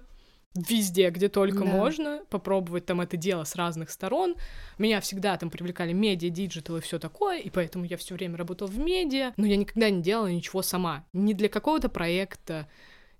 везде, 0.54 1.10
где 1.10 1.30
только 1.30 1.60
Да. 1.60 1.66
можно, 1.66 2.22
попробовать 2.30 2.86
там 2.86 3.00
это 3.02 3.16
дело 3.18 3.44
с 3.46 3.56
разных 3.56 3.90
сторон. 3.90 4.36
Меня 4.78 5.00
всегда 5.00 5.38
там 5.38 5.50
привлекали 5.50 5.94
медиа, 5.94 6.30
digital 6.30 6.78
и 6.78 6.82
все 6.82 7.00
такое, 7.00 7.40
и 7.40 7.50
поэтому 7.50 7.86
я 7.86 7.98
все 7.98 8.16
время 8.16 8.38
работала 8.38 8.68
в 8.68 8.78
медиа, 8.78 9.34
но 9.38 9.46
я 9.46 9.56
никогда 9.56 9.90
не 9.90 10.02
делала 10.02 10.28
ничего 10.28 10.62
сама. 10.62 11.06
Не 11.14 11.34
для 11.34 11.48
какого-то 11.50 11.88
проекта, 11.90 12.68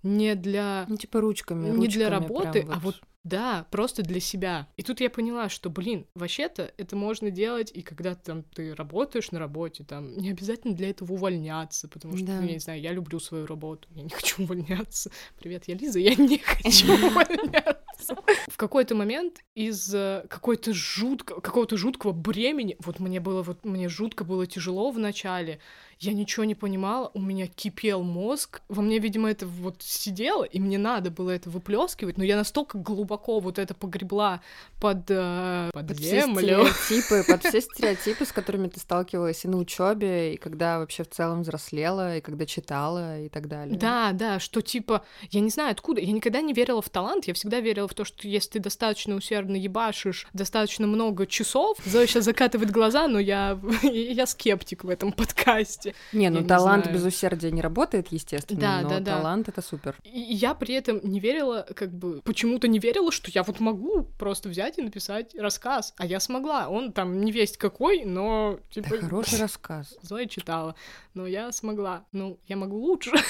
не 0.04 0.36
для 0.36 0.86
Ну, 0.90 0.98
типа 0.98 1.22
ручками. 1.22 1.70
не 1.70 1.88
для 1.88 2.10
ручками 2.10 2.10
работы, 2.10 2.62
прям 2.64 2.72
а 2.74 2.80
вот 2.80 3.02
да, 3.24 3.68
просто 3.70 4.02
для 4.02 4.20
себя. 4.20 4.68
И 4.78 4.84
тут 4.84 5.00
я 5.00 5.10
поняла, 5.10 5.48
что, 5.50 5.70
блин, 5.70 6.08
вообще-то 6.16 6.74
это 6.78 6.96
можно 6.96 7.30
делать, 7.30 7.72
и 7.74 7.82
когда 7.82 8.16
там 8.16 8.44
ты 8.44 8.74
работаешь 8.74 9.32
на 9.32 9.40
работе, 9.40 9.84
там 9.84 10.18
не 10.18 10.32
обязательно 10.32 10.74
для 10.74 10.90
этого 10.90 11.14
увольняться, 11.14 11.88
потому 11.88 12.18
что, 12.18 12.26
Да. 12.26 12.42
ну, 12.42 12.48
я 12.48 12.54
не 12.54 12.60
знаю, 12.60 12.82
я 12.82 12.92
люблю 12.92 13.20
свою 13.20 13.46
работу, 13.46 13.88
я 13.92 14.02
не 14.04 14.10
хочу 14.10 14.44
увольняться. 14.44 15.12
Привет, 15.40 15.66
я 15.68 15.76
Лиза, 15.76 16.00
я 16.00 16.16
не 16.16 16.40
хочу 16.40 16.94
увольняться. 17.08 18.16
В 18.50 18.58
какой-то 18.58 18.96
момент 18.96 19.42
из 19.54 19.94
э, 19.94 20.26
какой-то 20.28 20.74
жутко, 20.74 21.40
какого-то 21.40 21.78
жуткого 21.78 22.14
бремени, 22.14 22.76
вот 22.80 23.00
мне 23.00 23.20
было, 23.20 23.44
вот 23.44 23.64
мне 23.64 23.88
жутко 23.90 24.24
было 24.24 24.48
тяжело 24.48 24.90
в 24.92 24.98
начале, 24.98 25.60
я 26.02 26.14
ничего 26.14 26.46
не 26.46 26.56
понимала, 26.56 27.12
у 27.14 27.22
меня 27.22 27.46
кипел 27.46 28.02
мозг, 28.02 28.62
во 28.68 28.82
мне, 28.82 28.98
видимо, 28.98 29.30
это 29.30 29.46
вот 29.46 29.78
сидело, 29.82 30.44
и 30.44 30.60
мне 30.60 30.80
надо 30.80 31.12
было 31.12 31.30
это 31.30 31.52
выплескивать, 31.52 32.18
но 32.18 32.24
я 32.24 32.36
настолько 32.36 32.80
глубоко 32.80 33.40
вот 33.40 33.60
это 33.60 33.76
погребла 33.76 34.42
под, 34.80 35.06
э, 35.10 35.70
под, 35.72 35.88
Под 35.88 35.98
все 36.00 36.22
землю. 36.22 36.66
стереотипы, 36.66 37.24
под 37.32 37.44
все 37.46 37.62
стереотипы, 37.62 38.26
с 38.26 38.32
которыми 38.32 38.68
ты 38.68 38.80
сталкивалась 38.80 39.46
и 39.46 39.48
на 39.48 39.58
учебе, 39.58 40.34
и 40.34 40.38
когда 40.38 40.80
вообще 40.80 41.04
в 41.04 41.10
целом 41.10 41.44
взрослела, 41.44 42.18
и 42.18 42.22
когда 42.22 42.48
читала, 42.48 43.20
и 43.20 43.30
так 43.30 43.48
далее. 43.48 43.78
Да, 43.78 44.12
да, 44.12 44.40
что 44.40 44.62
типа, 44.62 45.06
я 45.30 45.40
не 45.40 45.52
знаю 45.52 45.72
откуда, 45.72 46.02
я 46.02 46.12
никогда 46.12 46.42
не 46.42 46.54
верила 46.54 46.82
в 46.82 46.90
талант, 46.90 47.26
я 47.26 47.36
всегда 47.36 47.60
верила 47.60 47.88
в 47.88 47.94
то, 47.94 48.06
что 48.06 48.28
если 48.28 48.54
ты 48.54 48.60
достаточно 48.60 49.14
усердно 49.14 49.56
ебашишь 49.56 50.28
достаточно 50.34 50.88
много 50.88 51.28
часов, 51.28 51.78
Зоя 51.86 52.08
сейчас 52.08 52.26
закатывает 52.26 52.72
глаза, 52.72 53.08
но 53.08 53.20
я, 53.20 53.60
я 53.84 54.26
скептик 54.26 54.84
в 54.84 54.90
этом 54.90 55.12
подкасте. 55.12 55.91
Не, 56.14 56.30
ну 56.30 56.38
Я 56.38 56.42
не 56.44 56.48
талант 56.48 56.86
знаю. 56.86 56.98
без 56.98 57.06
усердия 57.06 57.52
не 57.52 57.62
работает, 57.62 58.08
естественно, 58.12 58.60
Да, 58.60 58.82
но 58.82 58.90
да, 58.90 59.00
да. 59.00 59.18
талант 59.18 59.50
это 59.50 59.62
супер. 59.62 59.96
И 60.04 60.20
я 60.20 60.54
при 60.54 60.76
этом 60.76 61.00
не 61.04 61.20
верила, 61.20 61.66
как 61.76 61.92
бы, 61.94 62.22
почему-то 62.24 62.68
не 62.68 62.80
верила, 62.80 63.12
что 63.12 63.30
я 63.34 63.44
вот 63.44 63.60
могу 63.60 64.04
просто 64.18 64.50
взять 64.50 64.78
и 64.78 64.82
написать 64.82 65.36
рассказ, 65.36 65.94
а 65.98 66.06
я 66.06 66.20
смогла. 66.20 66.68
Он 66.70 66.92
там 66.94 67.22
не 67.22 67.32
весть 67.32 67.58
какой, 67.58 68.06
но, 68.06 68.60
типа, 68.70 68.98
хороший 68.98 69.40
рассказ. 69.42 69.96
Зоя 70.02 70.26
читала, 70.26 70.76
но 71.14 71.28
я 71.28 71.52
смогла. 71.52 72.06
Ну, 72.12 72.40
я 72.48 72.56
могу 72.56 72.78
лучше. 72.78 73.12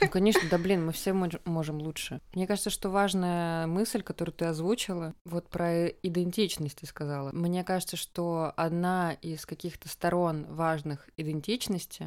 Ну, 0.00 0.10
конечно, 0.10 0.42
да 0.50 0.58
блин, 0.58 0.84
мы 0.84 0.92
все 0.92 1.12
мож- 1.12 1.40
можем 1.46 1.78
лучше. 1.80 2.20
Мне 2.34 2.46
кажется, 2.46 2.68
что 2.68 2.90
важная 2.90 3.66
мысль, 3.66 4.02
которую 4.02 4.34
ты 4.34 4.44
озвучила, 4.44 5.14
вот 5.24 5.48
про 5.48 5.86
идентичность 5.86 6.80
ты 6.80 6.86
сказала. 6.86 7.30
Мне 7.32 7.64
кажется, 7.64 7.96
что 7.96 8.52
одна 8.56 9.12
из 9.22 9.46
каких-то 9.46 9.88
сторон 9.88 10.44
важных 10.50 11.08
идентичности 11.16 12.03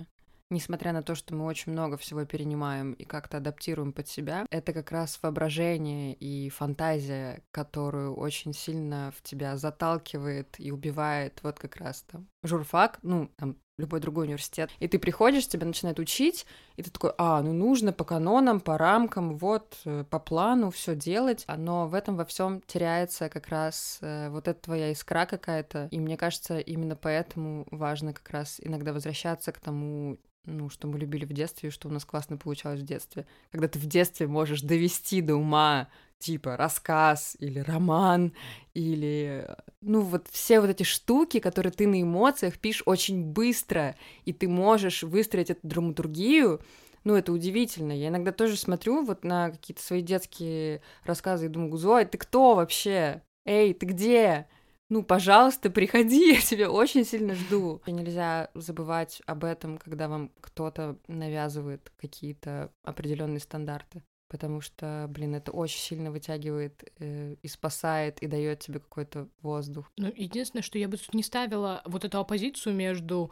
Несмотря 0.50 0.94
на 0.94 1.04
то, 1.04 1.14
что 1.14 1.36
мы 1.36 1.46
очень 1.46 1.74
много 1.74 1.98
всего 1.98 2.24
перенимаем 2.24 2.94
и 2.94 3.04
как-то 3.04 3.38
адаптируем 3.38 3.92
под 3.92 4.08
себя, 4.08 4.46
это 4.50 4.72
как 4.72 4.92
раз 4.92 5.20
воображение 5.22 6.14
и 6.14 6.50
фантазия, 6.50 7.44
которую 7.52 8.16
очень 8.16 8.54
сильно 8.54 9.12
в 9.18 9.22
тебя 9.22 9.58
заталкивает 9.58 10.56
и 10.58 10.72
убивает 10.72 11.40
вот 11.44 11.60
как 11.60 11.76
раз 11.78 12.04
там 12.04 12.28
журфак, 12.44 13.00
ну, 13.02 13.30
там, 13.36 13.58
любой 13.78 14.00
другой 14.00 14.26
университет. 14.26 14.72
И 14.80 14.88
ты 14.88 14.98
приходишь, 15.00 15.48
тебя 15.48 15.66
начинают 15.66 16.00
учить, 16.00 16.46
и 16.76 16.84
ты 16.84 16.90
такой, 16.90 17.12
а, 17.18 17.42
ну 17.42 17.54
нужно 17.54 17.94
по 17.94 18.04
канонам, 18.04 18.60
по 18.60 18.78
рамкам, 18.78 19.38
вот, 19.38 19.78
э, 19.86 20.04
по 20.10 20.20
плану 20.20 20.72
все 20.72 20.96
делать. 20.96 21.46
Но 21.58 21.88
в 21.88 21.94
этом 21.94 22.16
во 22.16 22.26
всем 22.26 22.62
теряется 22.62 23.30
как 23.30 23.50
раз 23.50 24.00
э, 24.02 24.30
вот 24.30 24.48
эта 24.48 24.60
твоя 24.62 24.92
искра 24.92 25.26
какая-то. 25.26 25.90
И 25.92 26.00
мне 26.00 26.18
кажется, 26.18 26.60
именно 26.60 26.96
поэтому 26.96 27.68
важно 27.70 28.14
как 28.14 28.30
раз 28.32 28.60
иногда 28.64 28.94
возвращаться 28.94 29.52
к 29.52 29.60
тому, 29.60 30.18
ну, 30.48 30.70
что 30.70 30.88
мы 30.88 30.98
любили 30.98 31.26
в 31.26 31.34
детстве, 31.34 31.70
и 31.70 31.72
что 31.72 31.90
у 31.90 31.92
нас 31.92 32.06
классно 32.06 32.38
получалось 32.38 32.80
в 32.80 32.86
детстве. 32.86 33.28
Когда 33.52 33.68
ты 33.68 33.78
в 33.78 33.86
детстве 33.86 34.28
можешь 34.28 34.62
довести 34.62 35.22
до 35.22 35.36
ума 35.36 35.90
типа 36.20 36.58
рассказ 36.58 37.36
или 37.40 37.60
роман, 37.60 38.34
или, 38.74 39.48
ну, 39.82 40.02
вот 40.02 40.28
все 40.32 40.60
вот 40.60 40.70
эти 40.70 40.84
штуки, 40.84 41.40
которые 41.40 41.72
ты 41.72 41.86
на 41.86 42.02
эмоциях 42.02 42.58
пишешь 42.58 42.84
очень 42.86 43.24
быстро, 43.24 43.96
и 44.26 44.34
ты 44.34 44.48
можешь 44.48 45.04
выстроить 45.04 45.52
эту 45.52 45.68
драматургию, 45.68 46.62
ну, 47.04 47.16
это 47.16 47.32
удивительно. 47.32 47.92
Я 47.92 48.08
иногда 48.08 48.32
тоже 48.32 48.58
смотрю 48.58 49.06
вот 49.06 49.24
на 49.24 49.52
какие-то 49.52 49.84
свои 49.84 50.02
детские 50.02 50.82
рассказы 51.04 51.46
и 51.46 51.50
думаю, 51.50 51.78
Зой, 51.78 52.06
ты 52.06 52.18
кто 52.18 52.56
вообще? 52.56 53.22
Эй, 53.46 53.74
ты 53.74 53.86
где? 53.86 54.48
Ну, 54.90 55.04
пожалуйста, 55.04 55.70
приходи, 55.70 56.34
я 56.34 56.42
тебя 56.42 56.72
очень 56.72 57.04
сильно 57.04 57.36
жду. 57.36 57.82
И 57.86 57.92
нельзя 57.92 58.50
забывать 58.54 59.22
об 59.26 59.44
этом, 59.44 59.78
когда 59.78 60.08
вам 60.08 60.32
кто-то 60.40 60.98
навязывает 61.08 61.92
какие-то 61.98 62.72
определенные 62.84 63.40
стандарты. 63.40 64.04
Потому 64.30 64.60
что, 64.60 65.06
блин, 65.10 65.36
это 65.36 65.52
очень 65.52 65.80
сильно 65.80 66.12
вытягивает 66.12 66.84
э, 67.00 67.36
и 67.42 67.48
спасает, 67.48 68.22
и 68.22 68.28
дает 68.28 68.60
тебе 68.60 68.80
какой-то 68.80 69.30
воздух. 69.42 69.90
Ну, 69.98 70.12
единственное, 70.14 70.64
что 70.64 70.78
я 70.78 70.90
бы 70.90 70.98
тут 70.98 71.14
не 71.14 71.24
ставила 71.24 71.82
вот 71.86 72.04
эту 72.04 72.20
оппозицию 72.20 72.76
между 72.76 73.32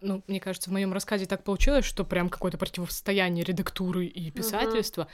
ну, 0.00 0.22
мне 0.26 0.40
кажется, 0.40 0.70
в 0.70 0.72
моем 0.72 0.92
рассказе 0.92 1.26
так 1.26 1.44
получилось, 1.44 1.84
что 1.84 2.04
прям 2.04 2.28
какое-то 2.30 2.56
противостояние 2.58 3.44
редактуры 3.44 4.06
и 4.06 4.30
писательства. 4.30 5.06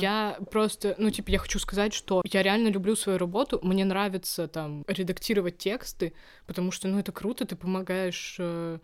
Я 0.00 0.38
просто, 0.50 0.94
ну, 0.98 1.10
типа, 1.10 1.30
я 1.30 1.38
хочу 1.38 1.58
сказать, 1.58 1.92
что 1.92 2.22
я 2.24 2.42
реально 2.42 2.68
люблю 2.68 2.96
свою 2.96 3.18
работу, 3.18 3.60
мне 3.62 3.84
нравится 3.84 4.48
там 4.48 4.84
редактировать 4.88 5.58
тексты, 5.58 6.14
потому 6.46 6.70
что, 6.72 6.88
ну, 6.88 6.98
это 6.98 7.12
круто, 7.12 7.44
ты 7.44 7.56
помогаешь 7.56 8.36
э, 8.38 8.78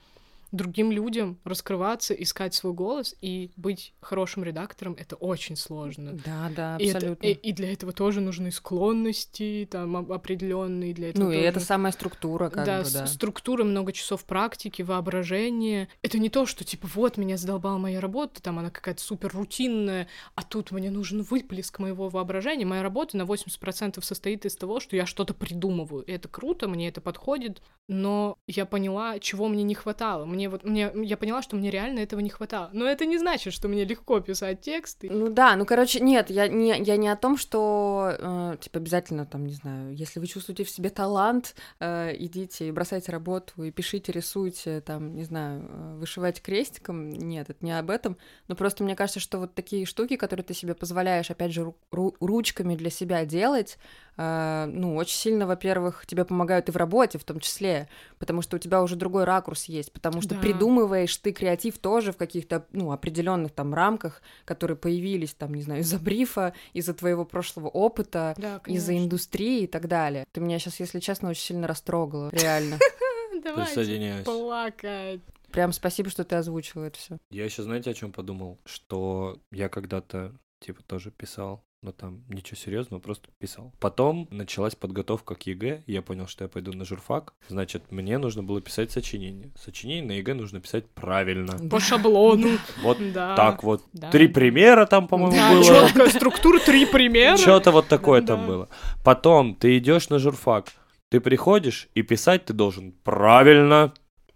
другим 0.53 0.93
людям 0.93 1.39
раскрываться, 1.45 2.15
искать 2.15 2.55
свой 2.55 2.73
голос 2.75 3.15
и 3.21 3.51
быть 3.57 3.95
хорошим 4.01 4.45
редактором, 4.45 4.95
это 4.99 5.17
очень 5.17 5.57
сложно. 5.57 6.13
Да, 6.25 6.51
да, 6.55 6.77
И, 6.79 6.87
это- 6.87 6.99
абсолютно. 6.99 7.27
и, 7.27 7.33
и 7.33 7.53
для 7.53 7.73
этого 7.73 7.93
тоже 7.93 8.21
нужны 8.21 8.51
склонности, 8.53 9.67
там, 9.71 9.95
оп- 9.95 10.13
определенные 10.13 10.93
для 10.93 11.11
этого. 11.11 11.25
Ну, 11.25 11.31
и 11.31 11.37
тоже- 11.37 11.47
это 11.47 11.61
самая 11.61 11.93
структура, 11.93 12.51
как 12.51 12.65
да, 12.67 12.83
бы, 12.83 12.91
да. 12.91 13.07
структура, 13.07 13.65
много 13.65 13.93
часов 13.93 14.25
практики, 14.25 14.83
воображения. 14.83 15.89
Это 16.03 16.19
не 16.19 16.29
то, 16.29 16.47
что 16.47 16.65
типа 16.65 16.89
вот 16.95 17.17
меня 17.17 17.37
задолбала 17.37 17.79
моя 17.79 18.01
работа, 18.01 18.43
там 18.43 18.59
она 18.59 18.71
какая-то 18.71 19.03
супер 19.03 19.31
рутинная, 19.33 20.09
а 20.35 20.43
тут 20.43 20.71
мне 20.71 20.91
нужен 20.91 21.23
выплеск 21.23 21.79
моего 21.79 22.09
воображения. 22.09 22.67
Моя 22.67 22.83
работа 22.83 23.17
на 23.17 23.23
80% 23.23 24.03
состоит 24.05 24.45
из 24.45 24.57
того, 24.57 24.81
что 24.81 24.97
я 24.97 25.07
что-то 25.07 25.35
придумываю. 25.35 26.03
И 26.05 26.13
это 26.13 26.29
круто, 26.29 26.69
мне 26.69 26.89
это 26.89 27.01
подходит, 27.01 27.63
но 27.89 28.37
я 28.47 28.67
поняла, 28.67 29.19
чего 29.19 29.49
мне 29.49 29.63
не 29.63 29.75
хватало. 29.75 30.25
Мне 30.25 30.42
вот 30.49 30.65
мне 30.65 30.91
я 30.95 31.17
поняла, 31.17 31.43
что 31.43 31.57
мне 31.57 31.71
реально 31.71 32.01
этого 32.01 32.21
не 32.21 32.31
хватало. 32.31 32.71
Но 32.73 32.87
это 32.87 33.07
не 33.07 33.19
значит, 33.19 33.53
что 33.53 33.69
мне 33.69 33.85
легко 33.85 34.21
писать 34.21 34.61
тексты. 34.61 35.09
Ну 35.11 35.29
да, 35.29 35.57
ну 35.57 35.67
короче, 35.67 36.01
нет, 36.01 36.31
я 36.31 36.49
не, 36.49 36.75
я 36.83 36.97
не 36.97 37.09
о 37.09 37.17
том, 37.17 37.37
что 37.37 38.15
э, 38.19 38.57
типа 38.61 38.79
обязательно 38.79 39.27
там, 39.27 39.47
не 39.47 39.55
знаю, 39.55 39.95
если 39.95 40.21
вы 40.21 40.27
чувствуете 40.27 40.65
в 40.65 40.71
себе 40.71 40.91
талант, 40.91 41.55
э, 41.81 42.15
идите 42.19 42.69
и 42.69 42.73
бросайте 42.73 43.13
работу 43.13 43.63
и 43.63 43.71
пишите, 43.71 44.13
рисуйте, 44.13 44.81
там, 44.81 45.15
не 45.15 45.25
знаю, 45.25 45.67
э, 45.69 45.97
вышивайте 45.99 46.41
крестиком. 46.43 47.11
Нет, 47.11 47.51
это 47.51 47.65
не 47.65 47.79
об 47.79 47.91
этом. 47.91 48.17
Но 48.49 48.55
просто 48.55 48.85
мне 48.85 48.97
кажется, 48.97 49.21
что 49.21 49.39
вот 49.39 49.55
такие 49.55 49.87
штуки, 49.87 50.17
которые 50.17 50.45
ты 50.45 50.55
себе 50.55 50.75
позволяешь, 50.75 51.31
опять 51.31 51.53
же, 51.53 51.63
ру- 51.63 51.75
ру- 51.93 52.15
ручками 52.21 52.77
для 52.77 52.91
себя 52.91 53.25
делать, 53.25 53.79
ну, 54.17 54.95
очень 54.97 55.17
сильно, 55.17 55.47
во-первых, 55.47 56.05
тебе 56.07 56.25
помогают 56.25 56.69
и 56.69 56.73
в 56.73 56.77
работе 56.77 57.19
в 57.19 57.25
том 57.25 57.41
числе, 57.41 57.89
потому 58.19 58.43
что 58.43 58.57
у 58.57 58.59
тебя 58.59 58.83
уже 58.83 58.95
другой 58.97 59.25
ракурс 59.25 59.65
есть, 59.65 59.93
потому 59.93 60.21
что 60.21 60.35
Да. 60.35 60.41
придумываешь 60.41 61.17
ты 61.17 61.33
креатив 61.33 61.79
тоже 61.79 62.13
в 62.13 62.17
каких-то, 62.17 62.67
ну, 62.73 62.93
определенных 62.93 63.53
там 63.53 63.73
рамках, 63.75 64.21
которые 64.45 64.77
появились 64.77 65.35
там, 65.35 65.55
не 65.55 65.63
знаю, 65.63 65.81
из-за 65.81 65.99
брифа, 65.99 66.53
из-за 66.75 66.95
твоего 66.95 67.25
прошлого 67.25 67.69
опыта, 67.69 68.35
Да, 68.37 68.61
из-за 68.67 68.97
индустрии 68.99 69.63
и 69.63 69.67
так 69.67 69.89
далее. 69.89 70.25
Ты 70.33 70.41
меня 70.41 70.59
сейчас, 70.59 70.79
если 70.81 71.01
честно, 71.01 71.31
очень 71.31 71.43
сильно 71.43 71.67
растрогала, 71.67 72.29
реально. 72.33 72.79
Давайте 73.43 73.75
Присоединяюсь. 73.75 74.25
плакать. 74.25 75.21
Прям 75.51 75.73
спасибо, 75.73 76.09
что 76.11 76.25
ты 76.25 76.37
озвучила 76.37 76.85
это 76.85 76.99
все. 76.99 77.19
Я 77.31 77.45
еще, 77.45 77.63
знаете, 77.63 77.91
о 77.91 77.95
чем 77.95 78.13
подумал? 78.13 78.59
Что 78.65 79.39
я 79.51 79.69
когда-то, 79.69 80.35
типа, 80.61 80.83
тоже 80.85 81.11
писал, 81.11 81.65
но 81.83 81.91
там 81.93 82.23
ничего 82.29 82.57
серьезного, 82.57 83.01
просто 83.01 83.29
писал. 83.41 83.73
Потом 83.81 84.29
началась 84.31 84.75
подготовка 84.77 85.35
к 85.35 85.43
ЕГЭ, 85.43 85.83
я 85.89 86.01
понял, 86.01 86.29
что 86.29 86.45
я 86.45 86.49
пойду 86.49 86.73
на 86.73 86.85
журфак. 86.85 87.35
Значит, 87.49 87.91
мне 87.91 88.19
нужно 88.19 88.43
было 88.45 88.61
писать 88.61 88.93
сочинение. 88.93 89.51
Сочинение 89.61 90.05
на 90.05 90.13
ЕГЭ 90.13 90.35
нужно 90.35 90.61
писать 90.61 90.89
правильно. 90.91 91.59
По 91.69 91.81
шаблону. 91.81 92.51
Вот 92.83 92.99
Да. 93.13 93.35
так 93.35 93.65
вот. 93.65 93.83
Да. 93.93 94.11
Три 94.11 94.29
примера 94.29 94.87
там, 94.87 95.09
по-моему, 95.09 95.37
Да, 95.37 95.53
было. 95.53 95.65
четкая 95.65 96.09
структура, 96.09 96.61
три 96.61 96.87
примера. 96.87 97.37
Что-то 97.37 97.73
вот 97.73 97.89
такое 97.89 98.21
Да. 98.21 98.29
там 98.37 98.47
было. 98.47 98.69
Потом 99.05 99.57
ты 99.57 99.77
идешь 99.79 100.09
на 100.09 100.21
журфак, 100.21 100.67
ты 101.09 101.21
приходишь, 101.21 101.89
и 101.95 102.03
писать 102.03 102.45
ты 102.45 102.53
должен 102.53 102.93
правильно. 103.03 103.93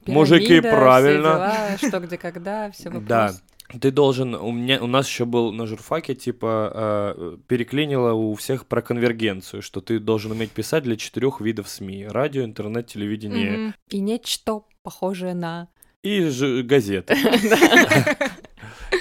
Мужики, 0.07 0.61
Пирамида, 0.61 0.71
правильно. 0.71 1.31
все 1.77 1.89
дела, 1.91 1.91
что, 1.91 2.01
где, 2.07 2.19
когда, 2.19 2.71
все 2.71 2.91
Да. 2.91 3.33
Ты 3.81 3.91
должен, 3.91 4.35
у 4.35 4.53
меня, 4.53 4.83
у 4.83 4.87
нас 4.87 5.09
еще 5.09 5.25
был 5.25 5.53
на 5.53 5.67
журфаке, 5.67 6.15
типа, 6.15 6.73
э, 7.17 7.37
переклинило 7.49 8.13
у 8.13 8.35
всех 8.35 8.67
про 8.67 8.83
конвергенцию, 8.83 9.63
что 9.63 9.81
ты 9.81 9.99
должен 9.99 10.33
уметь 10.33 10.53
писать 10.53 10.85
для 10.85 10.97
четырех 10.97 11.41
видов 11.41 11.69
СМИ. 11.69 12.07
Радио, 12.09 12.45
интернет, 12.45 12.87
телевидение 12.87 13.51
Мгм. 13.51 13.75
И 13.91 14.01
нечто 14.01 14.63
похожее 14.83 15.35
на... 15.35 15.69
и 16.03 16.25
ж- 16.29 16.63
газеты. 16.63 17.17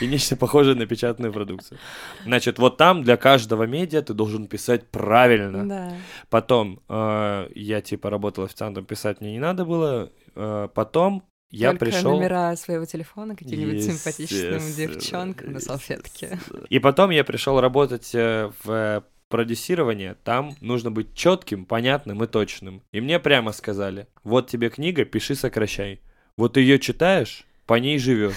И 0.01 0.07
нечто 0.07 0.35
похожее 0.35 0.75
на 0.75 0.85
печатную 0.87 1.31
продукцию. 1.31 1.77
Значит, 2.25 2.59
вот 2.59 2.77
там 2.77 3.03
для 3.03 3.17
каждого 3.17 3.63
медиа 3.63 4.01
ты 4.01 4.13
должен 4.13 4.47
писать 4.47 4.89
правильно. 4.89 5.67
Да. 5.67 5.93
Потом 6.29 6.81
э, 6.89 7.49
я 7.55 7.81
типа 7.81 8.09
работал 8.09 8.43
официантом, 8.43 8.83
писать 8.85 9.21
мне 9.21 9.33
не 9.33 9.39
надо 9.39 9.63
было. 9.63 10.11
Э, 10.35 10.67
потом 10.73 11.23
я 11.51 11.71
Только 11.71 11.85
пришел. 11.85 12.11
номера 12.11 12.55
своего 12.55 12.85
телефона 12.85 13.35
каким-нибудь 13.35 13.83
симпатичным 13.83 14.59
девчонкам 14.75 15.53
на 15.53 15.59
салфетке. 15.59 16.39
И 16.69 16.79
потом 16.79 17.11
я 17.11 17.23
пришел 17.23 17.59
работать 17.61 18.13
э, 18.13 18.51
в 18.63 18.71
э, 18.71 19.01
продюсирование. 19.29 20.15
Там 20.23 20.55
нужно 20.61 20.91
быть 20.91 21.13
четким, 21.13 21.65
понятным 21.65 22.23
и 22.23 22.27
точным. 22.27 22.81
И 22.91 23.01
мне 23.01 23.19
прямо 23.19 23.51
сказали: 23.51 24.07
вот 24.23 24.47
тебе 24.47 24.69
книга, 24.69 25.05
пиши, 25.05 25.35
сокращай. 25.35 26.01
Вот 26.37 26.57
ее 26.57 26.79
читаешь, 26.79 27.45
по 27.65 27.75
ней 27.75 27.99
живешь. 27.99 28.35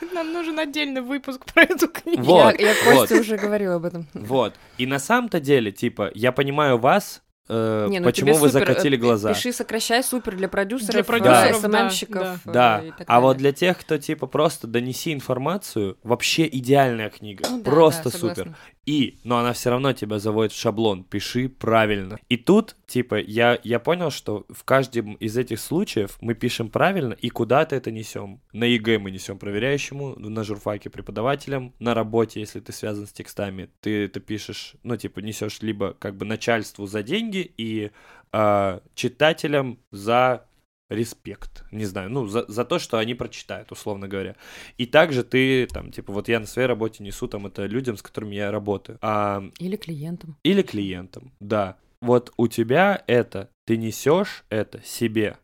Нам 0.14 0.32
нужен 0.32 0.58
отдельный 0.58 1.00
выпуск 1.00 1.44
про 1.52 1.62
эту 1.62 1.88
книгу. 1.88 2.22
Вот, 2.22 2.58
я, 2.58 2.68
я 2.70 2.74
вот. 2.84 3.08
Косте 3.08 3.20
уже 3.20 3.36
говорила 3.36 3.76
об 3.76 3.84
этом. 3.84 4.06
Вот. 4.14 4.54
И 4.78 4.86
на 4.86 4.98
самом-то 4.98 5.40
деле, 5.40 5.72
типа, 5.72 6.10
я 6.14 6.32
понимаю 6.32 6.78
вас, 6.78 7.22
э, 7.50 7.86
Не, 7.88 7.98
ну 8.00 8.04
почему 8.06 8.34
вы 8.34 8.48
супер, 8.48 8.66
закатили 8.68 8.96
э, 8.96 9.00
глаза. 9.00 9.34
Пиши, 9.34 9.52
сокращай, 9.52 10.02
супер 10.02 10.36
для 10.36 10.48
продюсеров, 10.48 10.90
Для 10.92 11.00
э, 11.00 11.04
продюсеров, 11.04 11.62
да, 11.62 11.90
SMM 11.90 11.98
щиков. 11.98 12.22
э, 12.22 12.50
Да, 12.52 12.82
и 12.84 12.90
так 12.90 13.04
а 13.06 13.20
вот 13.20 13.36
для 13.36 13.52
тех, 13.52 13.78
кто 13.78 13.98
типа 13.98 14.26
просто 14.26 14.66
донеси 14.66 15.12
информацию, 15.12 15.98
вообще 16.02 16.46
идеальная 16.46 17.10
книга, 17.10 17.44
Ну 17.50 17.62
да, 17.62 17.70
просто 17.70 18.04
да, 18.10 18.18
супер. 18.18 18.34
согласна. 18.36 18.56
И, 18.90 19.20
но 19.22 19.38
она 19.38 19.52
все 19.52 19.70
равно 19.70 19.92
тебя 19.92 20.18
заводит 20.18 20.50
в 20.50 20.58
шаблон, 20.58 21.04
пиши 21.04 21.48
правильно. 21.48 22.18
И 22.28 22.36
тут, 22.36 22.74
типа, 22.88 23.20
я, 23.20 23.56
я 23.62 23.78
понял, 23.78 24.10
что 24.10 24.46
в 24.48 24.64
каждом 24.64 25.14
из 25.14 25.36
этих 25.36 25.60
случаев 25.60 26.18
мы 26.20 26.34
пишем 26.34 26.70
правильно 26.70 27.12
и 27.12 27.28
куда-то 27.28 27.76
это 27.76 27.92
несем. 27.92 28.40
На 28.52 28.64
ЕГЭ 28.64 28.98
мы 28.98 29.12
несем 29.12 29.38
проверяющему, 29.38 30.16
на 30.18 30.42
журфаке 30.42 30.90
преподавателям, 30.90 31.72
на 31.78 31.94
работе, 31.94 32.40
если 32.40 32.58
ты 32.58 32.72
связан 32.72 33.06
с 33.06 33.12
текстами, 33.12 33.70
ты 33.80 34.06
это 34.06 34.18
пишешь, 34.18 34.74
ну, 34.82 34.96
типа, 34.96 35.20
несешь 35.20 35.62
либо 35.62 35.94
как 35.94 36.16
бы 36.16 36.26
начальству 36.26 36.86
за 36.86 37.04
деньги 37.04 37.48
и 37.56 37.92
а, 38.32 38.82
читателям 38.96 39.78
за 39.92 40.48
респект, 40.90 41.64
не 41.70 41.86
знаю, 41.86 42.10
ну, 42.10 42.26
за, 42.26 42.44
за 42.48 42.64
то, 42.64 42.78
что 42.78 42.98
они 42.98 43.14
прочитают, 43.14 43.72
условно 43.72 44.08
говоря. 44.08 44.36
И 44.76 44.86
также 44.86 45.22
ты, 45.24 45.66
там, 45.66 45.92
типа, 45.92 46.12
вот 46.12 46.28
я 46.28 46.40
на 46.40 46.46
своей 46.46 46.68
работе 46.68 47.02
несу 47.02 47.28
там 47.28 47.46
это 47.46 47.64
людям, 47.66 47.96
с 47.96 48.02
которыми 48.02 48.34
я 48.34 48.50
работаю. 48.50 48.98
А, 49.00 49.42
Или 49.58 49.76
клиентам. 49.76 50.36
или 50.42 50.62
клиентам, 50.62 51.32
да. 51.40 51.76
Вот 52.02 52.32
у 52.36 52.48
тебя 52.48 53.02
это, 53.06 53.50
ты 53.66 53.76
несешь 53.76 54.44
это 54.50 54.82
себе. 54.82 55.36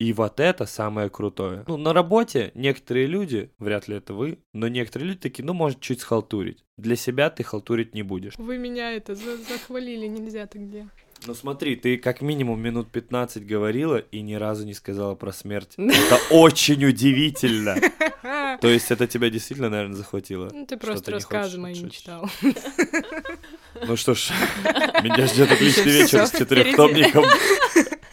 И 0.00 0.12
вот 0.12 0.40
это 0.40 0.66
самое 0.66 1.08
крутое. 1.08 1.64
Ну, 1.68 1.76
на 1.76 1.92
работе 1.92 2.50
некоторые 2.54 3.06
люди, 3.06 3.50
вряд 3.58 3.88
ли 3.88 3.96
это 3.96 4.12
вы, 4.12 4.38
но 4.52 4.68
некоторые 4.68 5.08
люди 5.10 5.20
такие, 5.20 5.44
ну, 5.44 5.54
может, 5.54 5.80
чуть 5.80 6.00
схалтурить. 6.00 6.64
Для 6.76 6.96
себя 6.96 7.30
ты 7.30 7.42
халтурить 7.44 7.94
не 7.94 8.02
будешь. 8.02 8.34
Вы 8.36 8.58
меня 8.58 8.92
это 8.92 9.14
за- 9.14 9.36
захвалили, 9.38 10.06
нельзя 10.08 10.46
так 10.46 10.68
делать. 10.68 10.90
Ну 11.26 11.34
смотри, 11.34 11.76
ты 11.76 11.96
как 11.96 12.20
минимум 12.20 12.60
минут 12.60 12.90
15 12.90 13.46
говорила 13.46 13.96
и 13.96 14.20
ни 14.20 14.34
разу 14.34 14.64
не 14.66 14.74
сказала 14.74 15.14
про 15.14 15.32
смерть. 15.32 15.72
Это 15.78 16.18
очень 16.30 16.84
удивительно. 16.84 17.76
То 18.60 18.68
есть 18.68 18.90
это 18.90 19.06
тебя 19.06 19.30
действительно, 19.30 19.70
наверное, 19.70 19.96
захватило. 19.96 20.50
Ну, 20.52 20.66
ты 20.66 20.76
просто 20.76 21.12
рассказы 21.12 21.58
мои 21.58 21.74
не 21.74 21.90
читал. 21.90 22.28
Ну 23.82 23.96
что 23.96 24.14
ж, 24.14 24.30
меня 25.02 25.26
ждет 25.26 25.50
отличный 25.50 25.92
вечер 25.92 26.26
с 26.26 26.30
четырехтомником. 26.30 27.24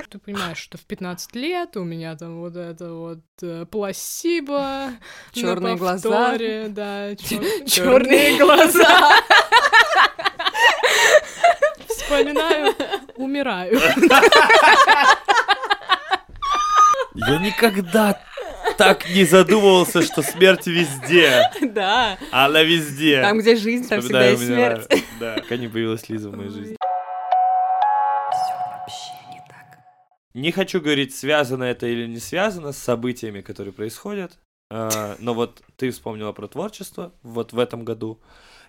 Ты 0.09 0.19
понимаешь, 0.19 0.57
что 0.57 0.77
в 0.77 0.81
15 0.81 1.35
лет 1.35 1.77
у 1.77 1.85
меня 1.85 2.17
там 2.17 2.41
вот 2.41 2.57
это 2.57 2.91
вот 2.91 3.21
э, 3.41 3.65
пласибо, 3.71 4.89
Чёрные 5.31 5.73
на 5.75 5.79
глаза. 5.79 6.37
да, 6.67 7.15
чёрные 7.15 8.37
глаза. 8.37 9.09
Вспоминаю, 11.87 12.75
умираю. 13.31 13.79
Я 17.15 17.37
никогда 17.39 18.21
так 18.77 19.09
не 19.09 19.25
задумывался, 19.25 20.01
что 20.01 20.21
смерть 20.21 20.67
везде. 20.67 21.49
Да. 21.61 22.17
Она 22.31 22.63
везде. 22.63 23.21
Там, 23.21 23.39
где 23.39 23.55
жизнь, 23.55 23.87
там 23.87 24.01
всегда 24.01 24.27
есть 24.27 24.45
смерть. 24.45 24.87
Да, 25.19 25.35
пока 25.35 25.57
не 25.57 25.67
появилась 25.67 26.07
Лиза 26.09 26.29
в 26.29 26.37
моей 26.37 26.49
жизни. 26.49 26.77
Вообще 28.31 29.11
не 29.29 29.39
так. 29.47 29.79
Не 30.33 30.51
хочу 30.51 30.81
говорить, 30.81 31.15
связано 31.15 31.63
это 31.65 31.85
или 31.87 32.07
не 32.07 32.19
связано 32.19 32.71
с 32.71 32.77
событиями, 32.77 33.41
которые 33.41 33.73
происходят. 33.73 34.39
А, 34.69 35.15
Но 35.19 35.33
вот 35.33 35.61
ты 35.75 35.91
вспомнила 35.91 36.31
про 36.31 36.47
творчество 36.47 37.11
вот 37.23 37.53
в 37.53 37.59
этом 37.59 37.83
году. 37.83 38.21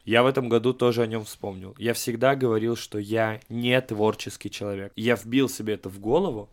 Я 0.04 0.22
в 0.22 0.26
этом 0.26 0.48
году 0.48 0.72
тоже 0.72 1.02
о 1.02 1.06
нем 1.06 1.24
вспомнил. 1.24 1.74
Я 1.78 1.94
всегда 1.94 2.34
говорил, 2.34 2.76
что 2.76 2.98
я 2.98 3.40
не 3.48 3.80
творческий 3.80 4.50
человек. 4.50 4.92
Я 4.96 5.14
вбил 5.14 5.48
себе 5.48 5.74
это 5.74 5.88
в 5.88 6.00
голову, 6.00 6.50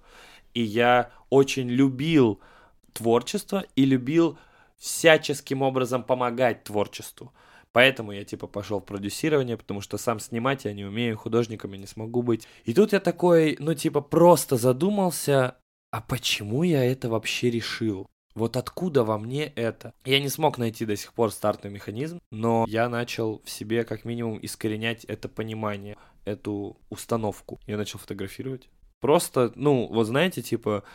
и 0.53 0.61
я 0.61 1.11
очень 1.29 1.67
любил 1.67 2.39
творчество 2.93 3.65
и 3.75 3.85
любил 3.85 4.37
всяческим 4.77 5.61
образом 5.61 6.03
помогать 6.03 6.63
творчеству. 6.63 7.33
Поэтому 7.71 8.11
я 8.11 8.23
типа 8.23 8.47
пошел 8.47 8.79
в 8.79 8.85
продюсирование, 8.85 9.57
потому 9.57 9.81
что 9.81 9.97
сам 9.97 10.19
снимать 10.19 10.65
я 10.65 10.73
не 10.73 10.85
умею, 10.85 11.17
художником 11.17 11.73
я 11.73 11.77
не 11.77 11.85
смогу 11.85 12.21
быть. 12.23 12.47
И 12.65 12.73
тут 12.73 12.93
я 12.93 12.99
такой, 12.99 13.57
ну 13.59 13.73
типа 13.73 14.01
просто 14.01 14.57
задумался, 14.57 15.55
а 15.91 16.01
почему 16.01 16.63
я 16.63 16.83
это 16.83 17.09
вообще 17.09 17.49
решил? 17.51 18.07
Вот 18.39 18.55
откуда 18.55 19.03
во 19.03 19.17
мне 19.17 19.47
это? 19.47 19.93
Я 20.05 20.21
не 20.21 20.29
смог 20.29 20.57
найти 20.57 20.85
до 20.85 20.95
сих 20.95 21.11
пор 21.11 21.29
стартовый 21.29 21.73
механизм, 21.73 22.21
но 22.31 22.65
я 22.69 22.87
начал 22.87 23.41
в 23.43 23.49
себе 23.49 23.83
как 23.83 24.05
минимум 24.05 24.39
искоренять 24.41 25.03
это 25.03 25.27
понимание, 25.27 25.97
эту 26.23 26.77
установку. 26.89 27.59
Я 27.67 27.75
начал 27.75 27.99
фотографировать. 27.99 28.69
Просто, 29.01 29.51
ну, 29.55 29.87
вот 29.87 30.05
знаете, 30.05 30.41
типа, 30.41 30.85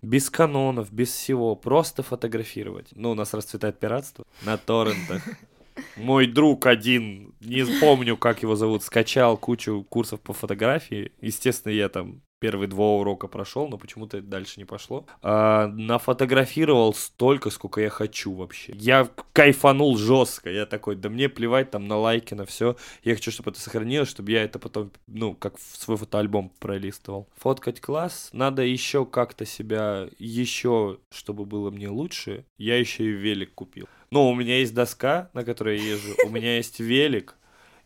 без 0.00 0.30
канонов, 0.30 0.90
без 0.90 1.10
всего, 1.10 1.54
просто 1.56 2.02
фотографировать. 2.02 2.88
Ну, 2.92 3.10
у 3.10 3.14
нас 3.14 3.34
расцветает 3.34 3.78
пиратство 3.78 4.24
на 4.46 4.56
торрентах. 4.56 5.22
Мой 5.96 6.26
друг 6.26 6.64
один, 6.64 7.34
не 7.40 7.66
помню, 7.80 8.16
как 8.16 8.42
его 8.42 8.56
зовут, 8.56 8.82
скачал 8.82 9.36
кучу 9.36 9.84
курсов 9.90 10.20
по 10.20 10.32
фотографии. 10.32 11.12
Естественно, 11.20 11.72
я 11.72 11.90
там 11.90 12.22
первые 12.38 12.68
два 12.68 12.94
урока 12.94 13.26
прошел, 13.26 13.68
но 13.68 13.78
почему-то 13.78 14.20
дальше 14.20 14.54
не 14.58 14.64
пошло. 14.64 15.06
А, 15.22 15.68
нафотографировал 15.68 16.94
столько, 16.94 17.50
сколько 17.50 17.80
я 17.80 17.90
хочу 17.90 18.32
вообще. 18.32 18.72
Я 18.76 19.08
кайфанул 19.32 19.96
жестко. 19.96 20.50
Я 20.50 20.66
такой, 20.66 20.96
да 20.96 21.08
мне 21.08 21.28
плевать 21.28 21.70
там 21.70 21.86
на 21.86 21.96
лайки, 21.96 22.34
на 22.34 22.46
все. 22.46 22.76
Я 23.02 23.14
хочу, 23.14 23.30
чтобы 23.30 23.50
это 23.50 23.60
сохранилось, 23.60 24.08
чтобы 24.08 24.32
я 24.32 24.44
это 24.44 24.58
потом, 24.58 24.92
ну, 25.06 25.34
как 25.34 25.56
в 25.58 25.76
свой 25.76 25.96
фотоальбом 25.96 26.52
пролистывал. 26.58 27.28
Фоткать 27.36 27.80
класс. 27.80 28.30
Надо 28.32 28.62
еще 28.62 29.04
как-то 29.04 29.44
себя, 29.44 30.08
еще, 30.18 30.98
чтобы 31.10 31.44
было 31.44 31.70
мне 31.70 31.88
лучше. 31.88 32.44
Я 32.56 32.78
еще 32.78 33.04
и 33.04 33.08
велик 33.08 33.54
купил. 33.54 33.88
Ну, 34.10 34.28
у 34.28 34.34
меня 34.34 34.58
есть 34.58 34.74
доска, 34.74 35.30
на 35.34 35.44
которой 35.44 35.78
я 35.78 35.92
езжу. 35.92 36.14
У 36.24 36.30
меня 36.30 36.56
есть 36.56 36.80
велик. 36.80 37.36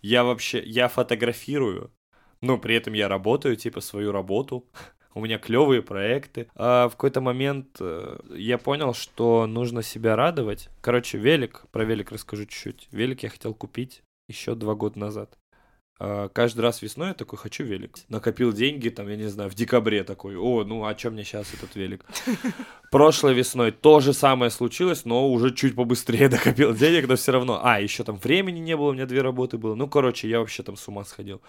Я 0.02 0.24
вообще, 0.24 0.62
я 0.64 0.88
фотографирую. 0.88 1.92
Но 2.42 2.58
при 2.58 2.74
этом 2.74 2.92
я 2.92 3.08
работаю, 3.08 3.56
типа, 3.56 3.80
свою 3.80 4.12
работу. 4.12 4.66
У 5.14 5.20
меня 5.20 5.38
клевые 5.38 5.82
проекты. 5.82 6.48
А 6.54 6.88
в 6.88 6.92
какой-то 6.92 7.20
момент 7.20 7.76
э, 7.80 8.18
я 8.34 8.58
понял, 8.58 8.94
что 8.94 9.46
нужно 9.46 9.82
себя 9.82 10.16
радовать. 10.16 10.68
Короче, 10.80 11.18
велик, 11.18 11.64
про 11.70 11.84
велик 11.84 12.12
расскажу 12.12 12.44
чуть-чуть. 12.44 12.88
Велик 12.90 13.22
я 13.22 13.28
хотел 13.28 13.54
купить 13.54 14.02
еще 14.28 14.54
два 14.54 14.74
года 14.74 14.98
назад. 14.98 15.38
А, 16.04 16.28
Каждый 16.30 16.62
раз 16.62 16.82
весной 16.82 17.08
я 17.08 17.14
такой, 17.14 17.38
хочу 17.38 17.62
велик. 17.62 17.96
Накопил 18.08 18.52
деньги, 18.52 18.88
там, 18.88 19.08
я 19.08 19.14
не 19.14 19.28
знаю, 19.28 19.48
в 19.48 19.54
декабре 19.54 20.02
такой, 20.02 20.36
о, 20.36 20.64
ну, 20.64 20.84
а 20.84 20.94
чем 20.96 21.12
мне 21.12 21.22
сейчас 21.22 21.54
этот 21.54 21.76
велик? 21.76 22.04
Прошлой 22.90 23.34
весной 23.34 23.70
то 23.70 24.00
же 24.00 24.12
самое 24.12 24.50
случилось, 24.50 25.04
но 25.04 25.30
уже 25.30 25.54
чуть 25.54 25.76
побыстрее 25.76 26.28
накопил 26.30 26.74
денег, 26.74 27.06
но 27.06 27.14
все 27.14 27.30
равно. 27.30 27.60
А, 27.62 27.80
еще 27.80 28.02
там 28.02 28.16
времени 28.16 28.58
не 28.58 28.76
было, 28.76 28.88
у 28.88 28.92
меня 28.94 29.06
две 29.06 29.22
работы 29.22 29.58
было. 29.58 29.76
Ну, 29.76 29.86
короче, 29.86 30.28
я 30.28 30.40
вообще 30.40 30.64
там 30.64 30.76
с 30.76 30.88
ума 30.88 31.04
сходил. 31.04 31.40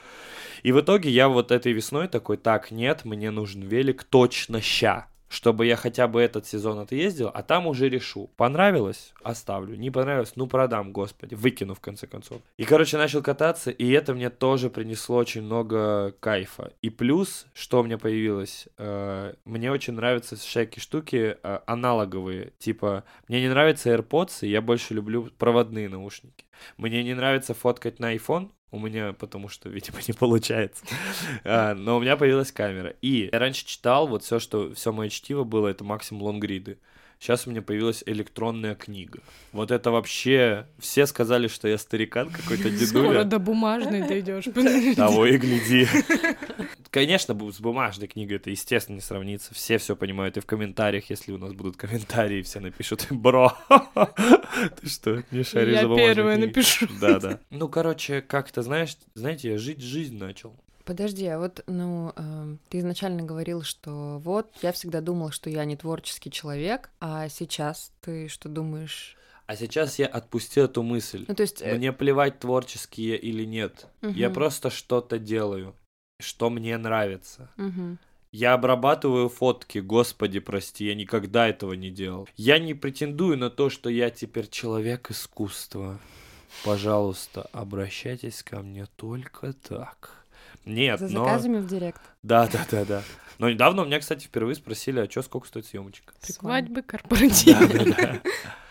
И 0.62 0.72
в 0.72 0.80
итоге 0.80 1.10
я 1.10 1.30
вот 1.30 1.52
этой 1.52 1.74
весной 1.74 2.08
такой, 2.08 2.38
так, 2.38 2.70
нет, 2.70 3.06
мне 3.06 3.32
нужен 3.32 3.64
велик 3.64 4.04
точно 4.04 4.62
ща. 4.62 5.08
Чтобы 5.34 5.66
я 5.66 5.76
хотя 5.76 6.08
бы 6.08 6.22
этот 6.22 6.46
сезон 6.46 6.78
отъездил, 6.78 7.32
а 7.34 7.42
там 7.42 7.66
уже 7.66 7.90
решу. 7.90 8.30
Понравилось? 8.38 9.14
Оставлю. 9.24 9.76
Не 9.76 9.90
понравилось? 9.90 10.34
Ну, 10.36 10.46
продам, 10.46 10.92
господи. 10.92 11.34
Выкину, 11.34 11.74
в 11.74 11.80
конце 11.80 12.06
концов. 12.06 12.40
И, 12.58 12.66
короче, 12.66 12.98
начал 12.98 13.24
кататься, 13.24 13.72
и 13.72 13.90
это 13.90 14.14
мне 14.14 14.30
тоже 14.30 14.70
принесло 14.70 15.18
очень 15.18 15.42
много 15.42 16.12
кайфа. 16.20 16.72
И 16.84 16.92
плюс, 16.92 17.48
что 17.56 17.80
у 17.80 17.84
меня 17.84 17.98
появилось, 17.98 18.68
э, 18.78 19.34
мне 19.44 19.72
очень 19.72 19.94
нравятся 19.94 20.36
всякие 20.36 20.82
штуки 20.82 21.36
э, 21.42 21.60
аналоговые. 21.66 22.54
Типа, 22.60 23.04
мне 23.28 23.42
не 23.42 23.50
нравятся 23.50 23.90
AirPods, 23.90 24.46
и 24.46 24.50
я 24.50 24.62
больше 24.62 24.94
люблю 24.94 25.30
проводные 25.40 25.90
наушники. 25.90 26.46
Мне 26.78 27.04
не 27.04 27.16
нравится 27.16 27.56
фоткать 27.56 28.00
на 28.00 28.16
iPhone, 28.16 28.52
у 28.74 28.80
меня, 28.80 29.14
потому 29.14 29.50
что, 29.50 29.70
видимо, 29.70 30.00
не 30.08 30.14
получается. 30.14 30.84
А, 31.46 31.74
но 31.76 31.98
у 31.98 32.00
меня 32.00 32.18
появилась 32.18 32.52
камера. 32.52 32.96
И 33.02 33.30
я 33.32 33.40
раньше 33.40 33.66
читал, 33.66 34.08
вот 34.08 34.24
все, 34.24 34.40
что 34.40 34.74
все 34.74 34.92
мое 34.92 35.10
чтиво 35.10 35.44
было, 35.44 35.68
это 35.68 35.84
максимум 35.84 36.24
лонгриды. 36.24 36.78
Сейчас 37.24 37.48
у 37.48 37.52
меня 37.52 37.62
появилась 37.62 38.04
электронная 38.06 38.76
книга. 38.76 39.20
Вот 39.54 39.72
это 39.72 39.92
вообще... 39.92 40.68
Все 40.78 41.06
сказали, 41.06 41.48
что 41.48 41.70
я 41.70 41.78
старикан 41.78 42.30
какой-то 42.30 42.64
Скоро 42.64 43.04
дедуля. 43.04 43.24
до 43.24 43.40
бумажной 43.40 44.06
дойдешь. 44.06 44.44
Того 44.98 45.26
и 45.26 45.38
гляди. 45.38 45.88
Конечно, 46.90 47.34
с 47.50 47.62
бумажной 47.62 48.10
книгой 48.10 48.36
это, 48.36 48.50
естественно, 48.50 48.96
не 48.96 49.02
сравнится. 49.02 49.54
Все 49.54 49.78
все 49.78 49.96
понимают. 49.96 50.36
И 50.36 50.42
в 50.42 50.46
комментариях, 50.46 51.10
если 51.10 51.32
у 51.32 51.38
нас 51.38 51.54
будут 51.54 51.78
комментарии, 51.78 52.42
все 52.42 52.60
напишут, 52.60 53.08
бро, 53.10 53.58
ты 54.82 54.90
что, 54.90 55.24
не 55.32 55.44
шаришь 55.44 55.76
Я 55.76 55.82
за 55.84 55.88
бумажной 55.88 56.16
первая 56.16 56.36
книгой?» 56.36 56.48
напишу. 56.50 56.88
Да, 57.00 57.20
да. 57.22 57.40
Ну, 57.52 57.70
короче, 57.70 58.22
как-то, 58.22 58.64
знаешь, 58.64 58.98
знаете, 59.14 59.52
я 59.54 59.58
жить 59.58 59.80
жизнь 59.80 60.18
начал. 60.18 60.54
Подожди, 60.86 61.26
а 61.28 61.40
вот, 61.40 61.64
ну, 61.68 62.12
эм, 62.16 62.60
ты 62.70 62.80
изначально 62.80 63.24
говорил, 63.24 63.62
что 63.64 64.20
вот, 64.24 64.52
я 64.62 64.72
всегда 64.74 65.00
думал, 65.02 65.32
что 65.32 65.50
я 65.50 65.64
не 65.66 65.78
творческий 65.78 66.30
человек, 66.30 66.90
а 67.00 67.30
сейчас 67.30 67.92
ты 68.02 68.28
что 68.28 68.50
думаешь? 68.50 69.16
А 69.46 69.56
сейчас 69.56 70.00
я 70.00 70.08
отпустил 70.08 70.66
эту 70.66 70.84
мысль. 70.84 71.26
Ну, 71.28 71.36
то 71.36 71.44
есть... 71.44 71.62
э, 71.62 71.76
Мне 71.76 71.94
плевать, 71.94 72.40
творческие 72.40 73.18
или 73.18 73.46
нет. 73.46 73.88
Я 74.02 74.28
мгм, 74.28 74.34
просто 74.34 74.70
что-то 74.70 75.20
делаю, 75.20 75.76
что 76.20 76.50
мне 76.50 76.78
нравится. 76.78 77.50
мгм. 77.58 77.98
Я 78.32 78.54
обрабатываю 78.54 79.30
фотки, 79.30 79.78
господи, 79.78 80.40
прости, 80.40 80.86
я 80.86 80.96
никогда 80.96 81.48
этого 81.48 81.74
не 81.74 81.92
делал. 81.92 82.28
Я 82.36 82.58
не 82.58 82.74
претендую 82.74 83.38
на 83.38 83.50
то, 83.52 83.70
что 83.70 83.90
я 83.90 84.10
теперь 84.10 84.50
человек 84.50 85.12
искусства. 85.12 86.00
Пожалуйста, 86.64 87.48
обращайтесь 87.52 88.42
ко 88.42 88.62
мне 88.62 88.88
только 88.96 89.54
так. 89.54 90.23
Нет, 90.66 91.00
За 91.00 91.08
но... 91.10 91.26
заказами 91.26 91.58
в 91.58 91.68
директ. 91.68 92.02
Да, 92.22 92.48
да, 92.48 92.66
да, 92.72 92.86
да. 92.86 93.04
Но 93.40 93.50
недавно 93.50 93.82
у 93.82 93.86
меня, 93.86 94.00
кстати, 94.00 94.26
впервые 94.26 94.56
спросили, 94.56 95.00
а 95.00 95.10
что, 95.10 95.22
сколько 95.22 95.48
стоит 95.48 95.66
съемочка? 95.66 96.14
Свадьбы, 96.22 96.82
корпоративы. 96.82 97.68
Да, 97.68 97.84
да, 97.86 97.96
да. 97.96 98.22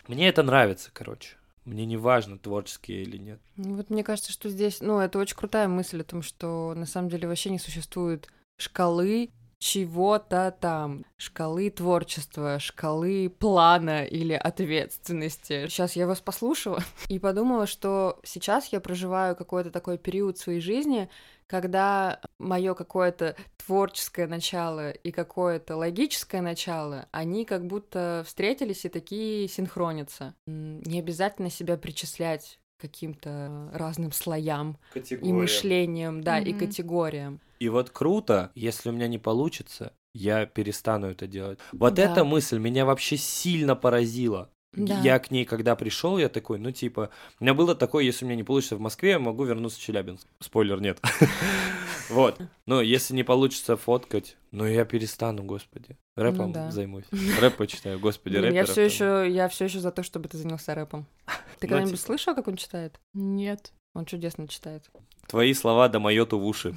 Мне 0.09 0.29
это 0.29 0.43
нравится, 0.43 0.91
короче. 0.93 1.37
Мне 1.65 1.87
не 1.87 1.97
важно, 1.97 2.39
творческие 2.39 3.03
или 3.03 3.19
нет. 3.19 3.41
Ну, 3.57 3.77
Вот 3.77 3.91
мне 3.91 4.03
кажется, 4.03 4.33
что 4.33 4.49
здесь, 4.49 4.81
ну, 4.81 4.99
это 4.99 5.19
очень 5.19 5.37
крутая 5.37 5.69
мысль 5.69 6.01
о 6.01 6.05
том, 6.05 6.23
что 6.23 6.75
на 6.75 6.87
самом 6.87 7.09
деле 7.09 7.29
вообще 7.29 7.51
не 7.51 7.59
существует 7.59 8.29
шкалы 8.59 9.31
чего-то 9.62 10.53
там, 10.61 11.05
шкалы 11.16 11.70
творчества, 11.70 12.59
шкалы 12.59 13.31
плана 13.31 14.05
или 14.05 14.33
ответственности. 14.33 15.68
Сейчас 15.68 15.94
я 15.94 16.09
вас 16.09 16.20
послушала 16.20 16.83
и 17.09 17.20
подумала, 17.20 17.68
что 17.68 18.18
сейчас 18.25 18.72
я 18.72 18.81
проживаю 18.81 19.37
какой-то 19.37 19.70
такой 19.70 19.98
период 19.98 20.37
своей 20.37 20.61
жизни, 20.61 21.09
когда 21.46 22.20
мое 22.40 22.75
какое-то 22.75 23.37
творческое 23.57 24.27
начало 24.27 24.90
и 24.90 25.12
какое-то 25.12 25.77
логическое 25.77 26.40
начало, 26.40 27.07
они 27.12 27.44
как 27.44 27.64
будто 27.64 28.25
встретились 28.27 28.85
и 28.85 28.88
такие 28.88 29.46
синхронятся. 29.46 30.35
Не 30.46 30.98
обязательно 30.98 31.51
себя 31.51 31.77
причислять 31.77 32.59
к 32.79 32.81
каким-то 32.83 33.70
разным 33.72 34.11
слоям 34.11 34.77
и 34.94 35.33
мышлением, 35.33 36.20
да, 36.25 36.40
и 36.40 36.51
Мгм. 36.51 36.59
категориям. 36.66 37.40
И 37.62 37.68
вот 37.68 37.90
круто, 37.90 38.51
если 38.57 38.88
у 38.88 38.92
меня 38.92 39.07
не 39.07 39.18
получится, 39.18 39.92
я 40.14 40.46
перестану 40.46 41.07
это 41.07 41.29
делать. 41.29 41.61
Вот 41.72 41.94
Да. 41.94 42.03
эта 42.03 42.25
мысль 42.25 42.59
меня 42.59 42.85
вообще 42.85 43.16
сильно 43.16 43.77
поразила. 43.77 44.51
Да. 44.72 44.98
Я 45.01 45.18
к 45.20 45.31
ней, 45.31 45.44
когда 45.44 45.77
пришел, 45.77 46.18
я 46.18 46.29
такой, 46.29 46.59
ну, 46.59 46.72
типа, 46.72 47.11
у 47.38 47.44
меня 47.44 47.55
было 47.55 47.75
такое, 47.77 48.03
если 48.05 48.25
у 48.25 48.29
меня 48.29 48.37
не 48.37 48.42
получится 48.42 48.75
в 48.75 48.81
Москве, 48.81 49.11
я 49.11 49.18
могу 49.20 49.44
вернуться 49.44 49.79
в 49.79 49.83
Челябинск. 49.83 50.27
Спойлер, 50.40 50.81
нет. 50.81 50.98
Вот. 52.11 52.40
Но 52.66 52.83
если 52.83 53.14
не 53.14 53.22
получится 53.22 53.77
фоткать, 53.77 54.37
ну, 54.51 54.66
я 54.66 54.85
перестану, 54.85 55.44
господи. 55.44 55.96
Рэпом 56.16 56.48
Ну 56.48 56.53
да. 56.53 56.70
займусь. 56.70 57.05
Рэп 57.40 57.57
почитаю, 57.57 57.98
господи, 58.01 58.37
Блин, 58.38 58.53
я 58.53 58.64
все 58.66 58.83
еще, 58.83 59.27
я 59.31 59.48
все 59.48 59.64
еще 59.66 59.79
за 59.79 59.92
то, 59.92 60.03
чтобы 60.03 60.29
ты 60.29 60.37
занялся 60.37 60.75
рэпом. 60.75 61.07
Ты 61.61 61.68
Ну, 61.68 61.68
когда-нибудь 61.68 61.92
типа- 61.92 62.03
слышал, 62.07 62.35
как 62.35 62.48
он 62.48 62.57
читает? 62.57 62.98
Нет. 63.14 63.72
Он 63.95 64.07
чудесно 64.07 64.49
читает. 64.49 64.85
Твои 65.29 65.53
слова 65.55 65.89
до 65.89 66.01
майоту 66.01 66.39
в 66.39 66.47
уши. 66.47 66.75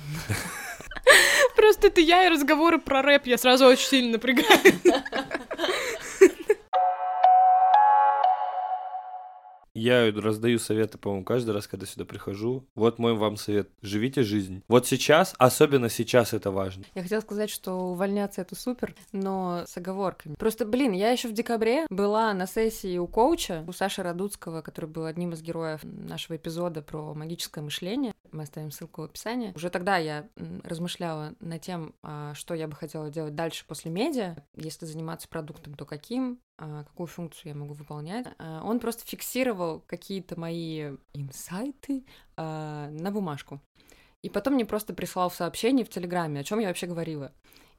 Просто 1.56 1.88
это 1.88 2.02
я 2.02 2.26
и 2.26 2.30
разговоры 2.30 2.80
про 2.80 3.02
рэп, 3.02 3.28
я 3.28 3.38
сразу 3.38 3.66
очень 3.66 3.88
сильно 3.88 4.12
напрягаю. 4.14 4.74
Я 9.76 10.10
раздаю 10.10 10.58
советы, 10.58 10.98
по-моему, 10.98 11.26
каждый 11.26 11.52
раз, 11.52 11.68
когда 11.68 11.86
сюда 11.86 12.06
прихожу. 12.06 12.66
Вот 12.76 12.98
мой 12.98 13.14
вам 13.14 13.36
совет. 13.36 13.70
Живите 13.82 14.24
жизнь. 14.24 14.64
Вот 14.70 14.88
сейчас, 14.88 15.36
особенно 15.38 15.90
сейчас 15.90 16.34
это 16.34 16.50
важно. 16.50 16.86
Я 16.96 17.04
хотела 17.04 17.20
сказать, 17.20 17.50
что 17.50 17.74
увольняться 17.74 18.42
это 18.42 18.56
супер, 18.56 18.96
но 19.12 19.66
с 19.68 19.76
оговорками. 19.76 20.36
Просто, 20.36 20.66
блин, 20.66 20.94
я 20.94 21.12
еще 21.12 21.28
в 21.28 21.34
декабре 21.34 21.86
была 21.90 22.34
на 22.34 22.48
сессии 22.48 22.98
у 22.98 23.06
коуча, 23.06 23.66
у 23.68 23.74
Саши 23.74 24.02
Радуцкого, 24.02 24.62
который 24.62 24.90
был 24.90 25.04
одним 25.06 25.34
из 25.34 25.42
героев 25.42 25.82
нашего 25.84 26.38
эпизода 26.38 26.82
про 26.82 27.14
магическое 27.14 27.60
мышление. 27.60 28.14
Мы 28.32 28.44
оставим 28.44 28.72
ссылку 28.72 29.02
в 29.02 29.06
описании. 29.06 29.52
Уже 29.56 29.70
тогда 29.70 29.98
я 29.98 30.30
размышляла 30.64 31.34
над 31.42 31.62
тем, 31.62 31.94
а, 32.02 32.34
что 32.34 32.54
я 32.54 32.70
бы 32.70 32.76
хотела 32.76 33.10
делать 33.10 33.36
дальше 33.36 33.66
после 33.68 33.92
медиа. 33.92 34.38
Если 34.56 34.86
заниматься 34.86 35.28
продуктом, 35.28 35.74
то 35.74 35.86
каким? 35.86 36.40
А, 36.58 36.84
какую 36.84 37.08
функцию 37.08 37.54
я 37.54 37.56
могу 37.56 37.74
выполнять. 37.74 38.28
А, 38.38 38.64
Он 38.64 38.80
просто 38.80 39.06
фиксировал 39.06 39.82
какие-то 39.88 40.40
мои 40.40 40.96
инсайты 41.14 42.06
а, 42.38 42.90
на 42.90 43.12
бумажку. 43.12 43.60
И 44.22 44.30
потом 44.30 44.56
мне 44.56 44.66
просто 44.66 44.94
прислал 44.94 45.30
сообщение 45.30 45.86
в 45.86 45.90
Телеграме, 45.90 46.40
о 46.40 46.44
чем 46.44 46.60
я 46.60 46.68
вообще 46.68 46.88
говорила. 46.88 47.32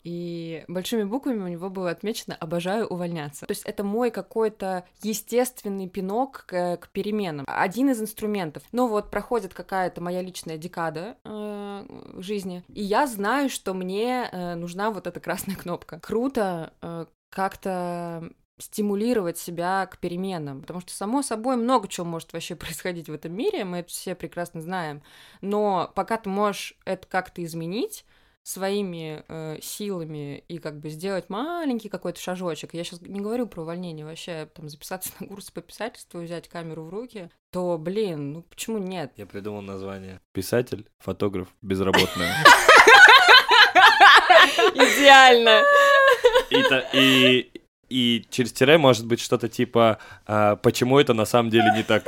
И 0.06 0.64
большими 0.68 1.02
буквами 1.02 1.42
у 1.42 1.48
него 1.48 1.68
было 1.68 1.90
отмечено 1.90 2.36
«обожаю 2.36 2.86
увольняться». 2.86 3.44
То 3.44 3.50
есть 3.50 3.64
это 3.64 3.82
мой 3.82 4.12
какой-то 4.12 4.86
естественный 5.02 5.88
пинок 5.88 6.44
к, 6.46 6.76
к 6.76 6.88
переменам. 6.90 7.44
Один 7.48 7.90
из 7.90 8.00
инструментов. 8.00 8.62
Но 8.70 8.86
вот 8.86 9.10
проходит 9.10 9.52
какая-то 9.52 10.00
моя 10.00 10.22
личная 10.22 10.58
декада 10.58 11.16
э, 11.24 11.86
в 12.12 12.22
жизни, 12.22 12.62
и 12.68 12.84
я 12.84 13.08
знаю, 13.08 13.50
что 13.50 13.74
мне 13.74 14.28
э, 14.30 14.54
нужна 14.54 14.92
вот 14.92 15.08
эта 15.08 15.18
красная 15.18 15.56
кнопка. 15.56 15.98
Круто 15.98 16.72
э, 16.82 17.06
как-то 17.30 18.30
стимулировать 18.58 19.38
себя 19.38 19.86
к 19.86 19.98
переменам, 19.98 20.62
потому 20.62 20.80
что, 20.80 20.92
само 20.92 21.22
собой, 21.22 21.56
много 21.56 21.88
чего 21.88 22.06
может 22.06 22.32
вообще 22.32 22.56
происходить 22.56 23.08
в 23.08 23.12
этом 23.12 23.32
мире, 23.32 23.64
мы 23.64 23.78
это 23.78 23.90
все 23.90 24.14
прекрасно 24.14 24.60
знаем, 24.60 25.02
но 25.40 25.90
пока 25.94 26.16
ты 26.16 26.28
можешь 26.28 26.74
это 26.84 27.06
как-то 27.06 27.44
изменить, 27.44 28.04
своими 28.46 29.24
э, 29.26 29.58
силами 29.60 30.44
и 30.46 30.58
как 30.58 30.78
бы 30.78 30.88
сделать 30.88 31.28
маленький 31.28 31.88
какой-то 31.88 32.20
шажочек. 32.20 32.74
Я 32.74 32.84
сейчас 32.84 33.00
не 33.00 33.18
говорю 33.18 33.48
про 33.48 33.62
увольнение, 33.62 34.06
вообще 34.06 34.48
там 34.54 34.68
записаться 34.68 35.10
на 35.18 35.26
курс 35.26 35.50
по 35.50 35.60
писательству, 35.60 36.20
взять 36.20 36.48
камеру 36.48 36.84
в 36.84 36.90
руки, 36.90 37.28
то, 37.50 37.76
блин, 37.76 38.34
ну 38.34 38.42
почему 38.42 38.78
нет? 38.78 39.10
Я 39.16 39.26
придумал 39.26 39.62
название. 39.62 40.20
Писатель, 40.32 40.86
фотограф, 41.00 41.48
безработная. 41.60 42.36
Идеально! 44.76 45.64
И, 46.92 47.50
и, 47.88 48.26
через 48.30 48.52
тире 48.52 48.78
может 48.78 49.06
быть 49.06 49.20
что-то 49.20 49.48
типа 49.48 49.98
а, 50.26 50.56
«Почему 50.56 50.98
это 50.98 51.14
на 51.14 51.24
самом 51.24 51.50
деле 51.50 51.72
не 51.76 51.82
так?» 51.82 52.04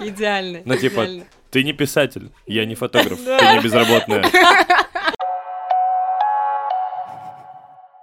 Идеально. 0.00 0.62
Ну, 0.64 0.76
типа. 0.76 1.06
Ты 1.50 1.64
не 1.64 1.72
писатель, 1.72 2.30
я 2.46 2.66
не 2.66 2.74
фотограф, 2.74 3.18
ты 3.18 3.56
не 3.56 3.62
безработная. 3.62 4.22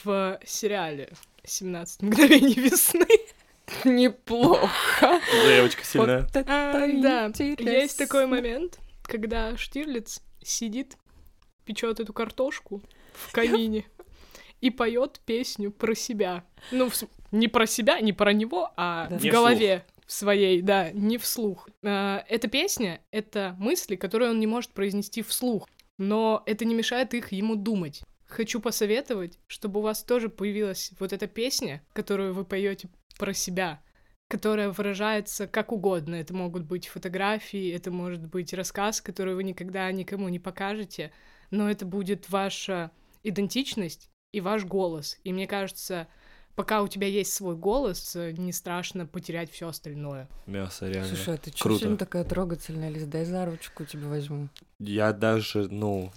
В 0.04 0.40
сериале 0.46 1.10
«17 1.46 2.06
мгновений 2.06 2.56
весны». 2.56 3.08
Неплохо. 3.84 5.20
Девочка 5.48 5.84
сильная. 5.84 6.28
А, 6.48 6.88
да, 7.02 7.32
есть 7.38 7.98
такой 7.98 8.28
момент, 8.28 8.80
когда 9.04 9.58
Штирлиц 9.58 10.22
сидит, 10.44 10.98
печет 11.66 12.00
эту 12.00 12.14
картошку 12.14 12.84
в 13.14 13.32
камине 13.32 13.86
и 14.66 14.72
поет 14.72 15.22
песню 15.26 15.72
про 15.72 15.94
себя. 15.94 16.44
Ну, 16.72 16.90
в 16.90 16.96
не 17.32 17.48
про 17.48 17.68
себя, 17.68 18.00
не 18.00 18.14
про 18.14 18.34
него, 18.34 18.72
а 18.78 19.08
Да. 19.10 19.18
в 19.20 19.24
Не 19.24 19.30
голове 19.30 19.86
своей, 20.08 20.62
да, 20.62 20.92
не 20.92 21.18
вслух. 21.20 21.70
А, 21.84 22.24
Эта 22.28 22.48
песня— 22.48 23.00
это 23.12 23.56
мысли, 23.60 23.96
которые 23.96 24.32
он 24.32 24.40
не 24.40 24.48
может 24.48 24.72
произнести 24.72 25.22
вслух, 25.22 25.68
но 26.00 26.42
это 26.48 26.66
не 26.66 26.74
мешает 26.74 27.14
их 27.14 27.32
ему 27.32 27.56
думать. 27.56 28.02
хочу 28.28 28.60
посоветовать, 28.60 29.38
чтобы 29.48 29.80
у 29.80 29.84
вас 29.84 30.04
тоже 30.04 30.30
появилась 30.30 30.92
вот 31.00 31.14
эта 31.14 31.28
песня, 31.28 31.84
которую 31.94 32.34
вы 32.34 32.44
поете 32.44 32.90
про 33.20 33.34
себя, 33.34 33.80
которая 34.28 34.72
выражается 34.72 35.48
как 35.48 35.72
угодно. 35.72 36.16
Это 36.16 36.34
могут 36.34 36.64
быть 36.64 36.88
фотографии, 36.88 37.72
это 37.72 37.92
может 37.92 38.26
быть 38.28 38.52
рассказ, 38.54 39.00
который 39.00 39.36
вы 39.36 39.44
никогда 39.44 39.92
никому 39.92 40.28
не 40.30 40.40
покажете, 40.40 41.12
но 41.52 41.70
это 41.70 41.86
будет 41.86 42.28
ваша 42.30 42.90
идентичность 43.24 44.10
и 44.36 44.42
ваш 44.42 44.66
голос. 44.66 45.18
И 45.24 45.32
мне 45.32 45.48
кажется, 45.48 46.08
пока 46.56 46.82
у 46.82 46.90
тебя 46.90 47.08
есть 47.08 47.34
свой 47.34 47.56
голос, 47.56 48.16
не 48.16 48.52
страшно 48.52 49.06
потерять 49.06 49.50
все 49.50 49.70
остальное. 49.70 50.28
Мясо, 50.46 50.90
реально. 50.90 51.08
Слушай, 51.08 51.36
а 51.36 51.38
ты 51.38 51.52
чё 51.52 51.78
сегодня 51.78 51.98
такая 51.98 52.26
трогательная, 52.26 52.90
Лиз? 52.90 53.06
Дай 53.06 53.24
за 53.24 53.46
ручку 53.46 53.86
тебя 53.86 54.10
возьму. 54.10 54.50
Я 54.80 55.14
даже, 55.14 55.70
ну, 55.70 56.12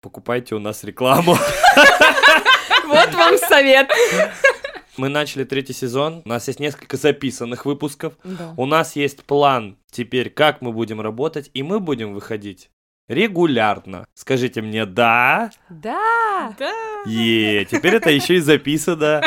покупайте 0.00 0.54
у 0.54 0.60
нас 0.60 0.84
рекламу. 0.84 1.36
Вот 2.86 3.12
вам 3.14 3.36
совет. 3.36 3.90
Мы 4.96 5.08
начали 5.08 5.42
третий 5.42 5.72
сезон, 5.72 6.22
у 6.24 6.28
нас 6.28 6.46
есть 6.46 6.60
несколько 6.60 6.96
записанных 6.96 7.66
выпусков. 7.66 8.14
Да. 8.22 8.54
У 8.56 8.64
нас 8.64 8.94
есть 8.94 9.24
план 9.24 9.76
теперь, 9.90 10.30
как 10.30 10.62
мы 10.62 10.72
будем 10.72 11.00
работать, 11.00 11.50
и 11.52 11.64
мы 11.64 11.80
будем 11.80 12.14
выходить 12.14 12.70
регулярно. 13.08 14.06
Скажите 14.14 14.62
мне 14.62 14.86
«да». 14.86 15.50
Да! 15.68 16.54
Да. 16.58 16.72
Е, 17.06 17.64
теперь 17.64 17.94
это 17.96 18.10
еще 18.10 18.36
и 18.36 18.40
записано 18.40 19.22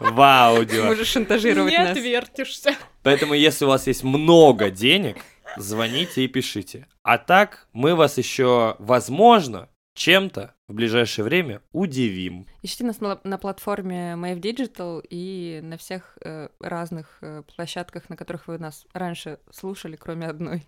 в 0.00 0.20
аудио. 0.20 0.84
Можешь 0.84 1.08
шантажировать 1.08 1.72
Не 1.72 1.78
нас. 1.78 1.90
отвертишься. 1.90 2.74
Поэтому, 3.02 3.34
если 3.34 3.64
у 3.64 3.68
вас 3.68 3.86
есть 3.86 4.04
много 4.04 4.70
денег, 4.70 5.16
звоните 5.56 6.24
и 6.24 6.28
пишите. 6.28 6.86
А 7.02 7.18
так, 7.18 7.66
мы 7.72 7.94
вас 7.94 8.18
еще, 8.18 8.76
возможно, 8.78 9.68
чем-то 9.94 10.54
в 10.66 10.74
ближайшее 10.74 11.24
время 11.24 11.60
удивим. 11.72 12.46
Ищите 12.62 12.84
нас 12.84 13.00
на, 13.00 13.20
на 13.22 13.38
платформе 13.38 14.14
Mave 14.16 14.40
Digital 14.40 15.02
и 15.08 15.60
на 15.62 15.76
всех 15.76 16.16
э, 16.22 16.48
разных 16.58 17.18
э, 17.20 17.42
площадках, 17.54 18.08
на 18.08 18.16
которых 18.16 18.48
вы 18.48 18.58
нас 18.58 18.86
раньше 18.92 19.38
слушали, 19.52 19.96
кроме 19.96 20.26
одной. 20.26 20.64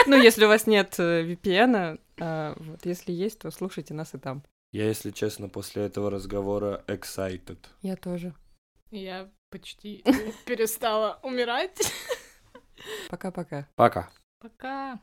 Ну, 0.06 0.16
если 0.16 0.44
у 0.44 0.48
вас 0.48 0.66
нет 0.66 0.98
э, 0.98 1.22
VPN, 1.24 2.00
а, 2.20 2.54
вот, 2.56 2.86
если 2.86 3.12
есть, 3.12 3.40
то 3.40 3.50
слушайте 3.50 3.94
нас 3.94 4.14
и 4.14 4.18
там. 4.18 4.42
Я, 4.72 4.86
если 4.86 5.10
честно, 5.10 5.48
после 5.48 5.84
этого 5.84 6.10
разговора 6.10 6.84
excited. 6.86 7.58
Я 7.82 7.96
тоже. 7.96 8.34
Я 8.90 9.28
почти 9.50 10.02
перестала 10.46 11.18
умирать. 11.22 11.92
Пока-пока. 13.08 13.68
Пока. 13.74 14.10
Пока. 14.40 15.00